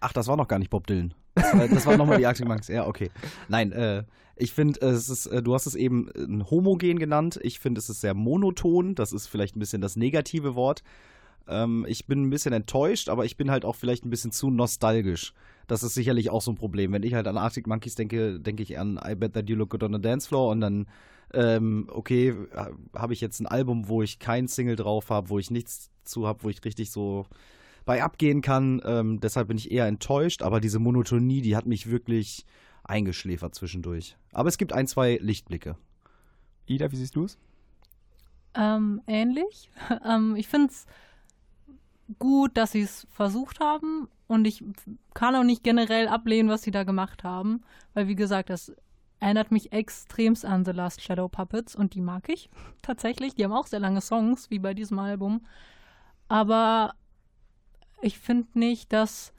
[0.00, 1.12] Ach, das war noch gar nicht Bob Dylan.
[1.34, 2.68] Das, äh, war nochmal die Arctic Monkeys.
[2.68, 3.10] Ja, okay.
[3.48, 4.04] Nein, äh,
[4.36, 7.38] ich finde, es ist, äh, du hast es eben ein homogen genannt.
[7.42, 8.94] Ich finde, es ist sehr monoton.
[8.94, 10.82] Das ist vielleicht ein bisschen das negative Wort.
[11.46, 14.50] Ähm, ich bin ein bisschen enttäuscht, aber ich bin halt auch vielleicht ein bisschen zu
[14.50, 15.34] nostalgisch.
[15.66, 16.92] Das ist sicherlich auch so ein Problem.
[16.92, 19.70] Wenn ich halt an Arctic Monkeys denke, denke ich an I Bet That You Look
[19.70, 20.86] Good on the Dance Floor und dann,
[21.32, 22.34] ähm, okay,
[22.94, 26.26] habe ich jetzt ein Album, wo ich kein Single drauf habe, wo ich nichts zu
[26.26, 27.26] habe, wo ich richtig so
[27.84, 28.80] bei abgehen kann.
[28.84, 32.44] Ähm, deshalb bin ich eher enttäuscht, aber diese Monotonie, die hat mich wirklich
[32.84, 34.16] eingeschläfert zwischendurch.
[34.32, 35.76] Aber es gibt ein, zwei Lichtblicke.
[36.66, 37.38] Ida, wie siehst du es?
[38.54, 39.70] Ähm, ähnlich.
[40.08, 40.86] ähm, ich finde es
[42.18, 44.64] gut, dass sie es versucht haben und ich
[45.14, 47.62] kann auch nicht generell ablehnen, was sie da gemacht haben,
[47.94, 48.72] weil wie gesagt, das
[49.20, 52.50] erinnert mich extremst an The Last Shadow Puppets und die mag ich
[52.82, 53.34] tatsächlich.
[53.34, 55.46] Die haben auch sehr lange Songs, wie bei diesem Album.
[56.28, 56.94] Aber
[58.00, 59.32] ich finde nicht, dass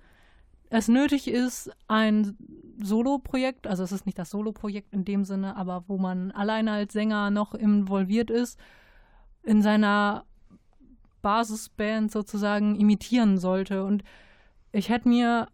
[0.70, 2.38] es nötig ist, ein
[2.82, 6.94] Solo-Projekt, also es ist nicht das Solo-Projekt in dem Sinne, aber wo man alleine als
[6.94, 8.60] Sänger noch involviert ist,
[9.44, 10.26] in seiner
[11.22, 13.84] Basisband sozusagen imitieren sollte.
[13.84, 14.04] Und
[14.74, 15.48] ich hätte mir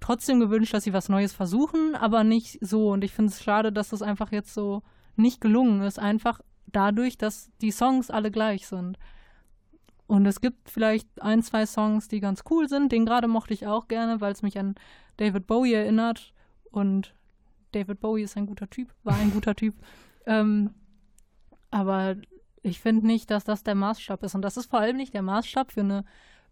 [0.00, 2.90] trotzdem gewünscht, dass sie was Neues versuchen, aber nicht so.
[2.90, 4.82] Und ich finde es schade, dass das einfach jetzt so
[5.14, 8.98] nicht gelungen ist, einfach dadurch, dass die Songs alle gleich sind.
[10.06, 12.92] Und es gibt vielleicht ein, zwei Songs, die ganz cool sind.
[12.92, 14.74] Den gerade mochte ich auch gerne, weil es mich an
[15.18, 16.34] David Bowie erinnert.
[16.70, 17.14] Und
[17.72, 19.74] David Bowie ist ein guter Typ, war ein guter Typ.
[20.24, 20.70] Ähm,
[21.72, 22.14] aber
[22.62, 24.36] ich finde nicht, dass das der Maßstab ist.
[24.36, 26.04] Und das ist vor allem nicht der Maßstab für eine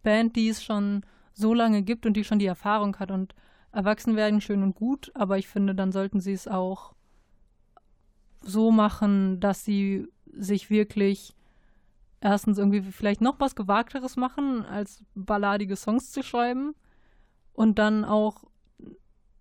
[0.03, 3.11] Band, die es schon so lange gibt und die schon die Erfahrung hat.
[3.11, 3.35] Und
[3.73, 6.95] erwachsen werden schön und gut, aber ich finde, dann sollten sie es auch
[8.43, 11.35] so machen, dass sie sich wirklich
[12.21, 16.75] erstens irgendwie vielleicht noch was Gewagteres machen, als balladige Songs zu schreiben
[17.53, 18.45] und dann auch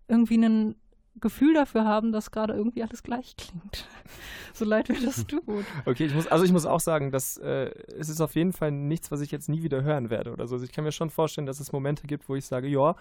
[0.07, 0.75] irgendwie ein
[1.19, 3.87] Gefühl dafür haben, dass gerade irgendwie alles gleich klingt.
[4.53, 5.43] so leid mir das tut.
[5.85, 8.71] Okay, ich muss, also ich muss auch sagen, dass äh, es ist auf jeden Fall
[8.71, 10.55] nichts, was ich jetzt nie wieder hören werde oder so.
[10.55, 12.95] Also ich kann mir schon vorstellen, dass es Momente gibt, wo ich sage, ja,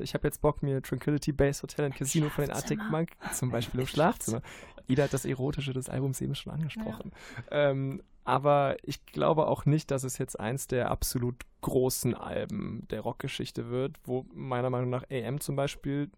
[0.00, 3.50] ich habe jetzt Bock, mir Tranquility Base Hotel and Casino von den Arctic Monk zum
[3.50, 4.42] Beispiel im Schlafzimmer.
[4.88, 7.12] Ida hat das Erotische des Albums eben schon angesprochen.
[7.50, 7.70] Ja.
[7.70, 13.00] Ähm, aber ich glaube auch nicht, dass es jetzt eins der absolut großen Alben der
[13.00, 16.10] Rockgeschichte wird, wo meiner Meinung nach AM zum Beispiel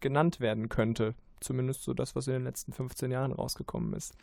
[0.00, 1.14] genannt werden könnte.
[1.40, 4.14] Zumindest so das, was in den letzten 15 Jahren rausgekommen ist.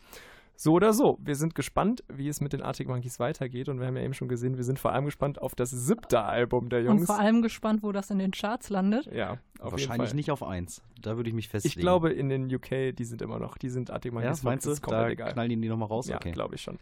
[0.62, 3.86] So oder so, wir sind gespannt, wie es mit den Arctic Monkeys weitergeht und wir
[3.86, 6.82] haben ja eben schon gesehen, wir sind vor allem gespannt auf das siebte Album der
[6.82, 7.00] Jungs.
[7.00, 9.06] Und vor allem gespannt, wo das in den Charts landet.
[9.06, 10.82] Ja, auf Wahrscheinlich nicht auf eins.
[11.00, 11.78] Da würde ich mich festlegen.
[11.78, 14.42] Ich glaube, in den UK, die sind immer noch, die sind Arctic Monkeys.
[14.42, 15.32] Ja, meinst du, da egal.
[15.32, 16.08] knallen die nochmal raus?
[16.08, 16.32] Ja, okay.
[16.32, 16.78] glaube ich schon.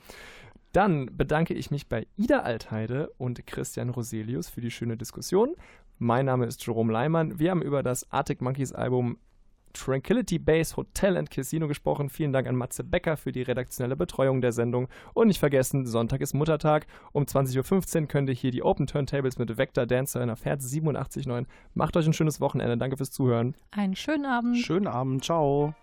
[0.72, 5.55] Dann bedanke ich mich bei Ida Altheide und Christian Roselius für die schöne Diskussion.
[5.99, 7.39] Mein Name ist Jerome Leimann.
[7.39, 9.18] Wir haben über das Arctic Monkeys Album
[9.79, 12.11] Tranquility Base Hotel and Casino gesprochen.
[12.11, 14.89] Vielen Dank an Matze Becker für die redaktionelle Betreuung der Sendung.
[15.14, 16.87] Und nicht vergessen, Sonntag ist Muttertag.
[17.12, 20.64] Um 20.15 Uhr könnt ihr hier die Open Turntables mit Vector Dancer in der Herz
[20.64, 21.47] 87.9.
[21.74, 22.76] Macht euch ein schönes Wochenende.
[22.76, 23.55] Danke fürs Zuhören.
[23.70, 24.59] Einen schönen Abend.
[24.59, 25.24] Schönen Abend.
[25.24, 25.74] Ciao.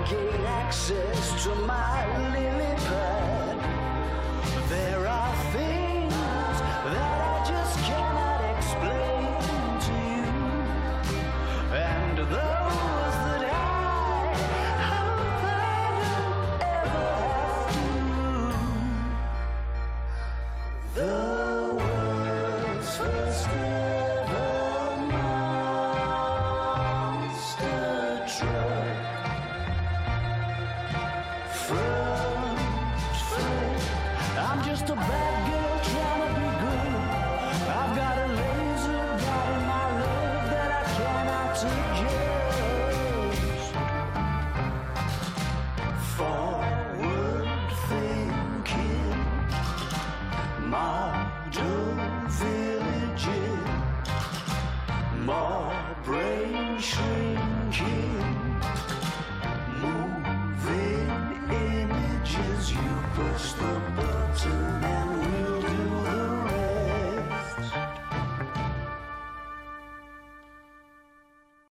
[0.09, 2.74] Gain access to my lily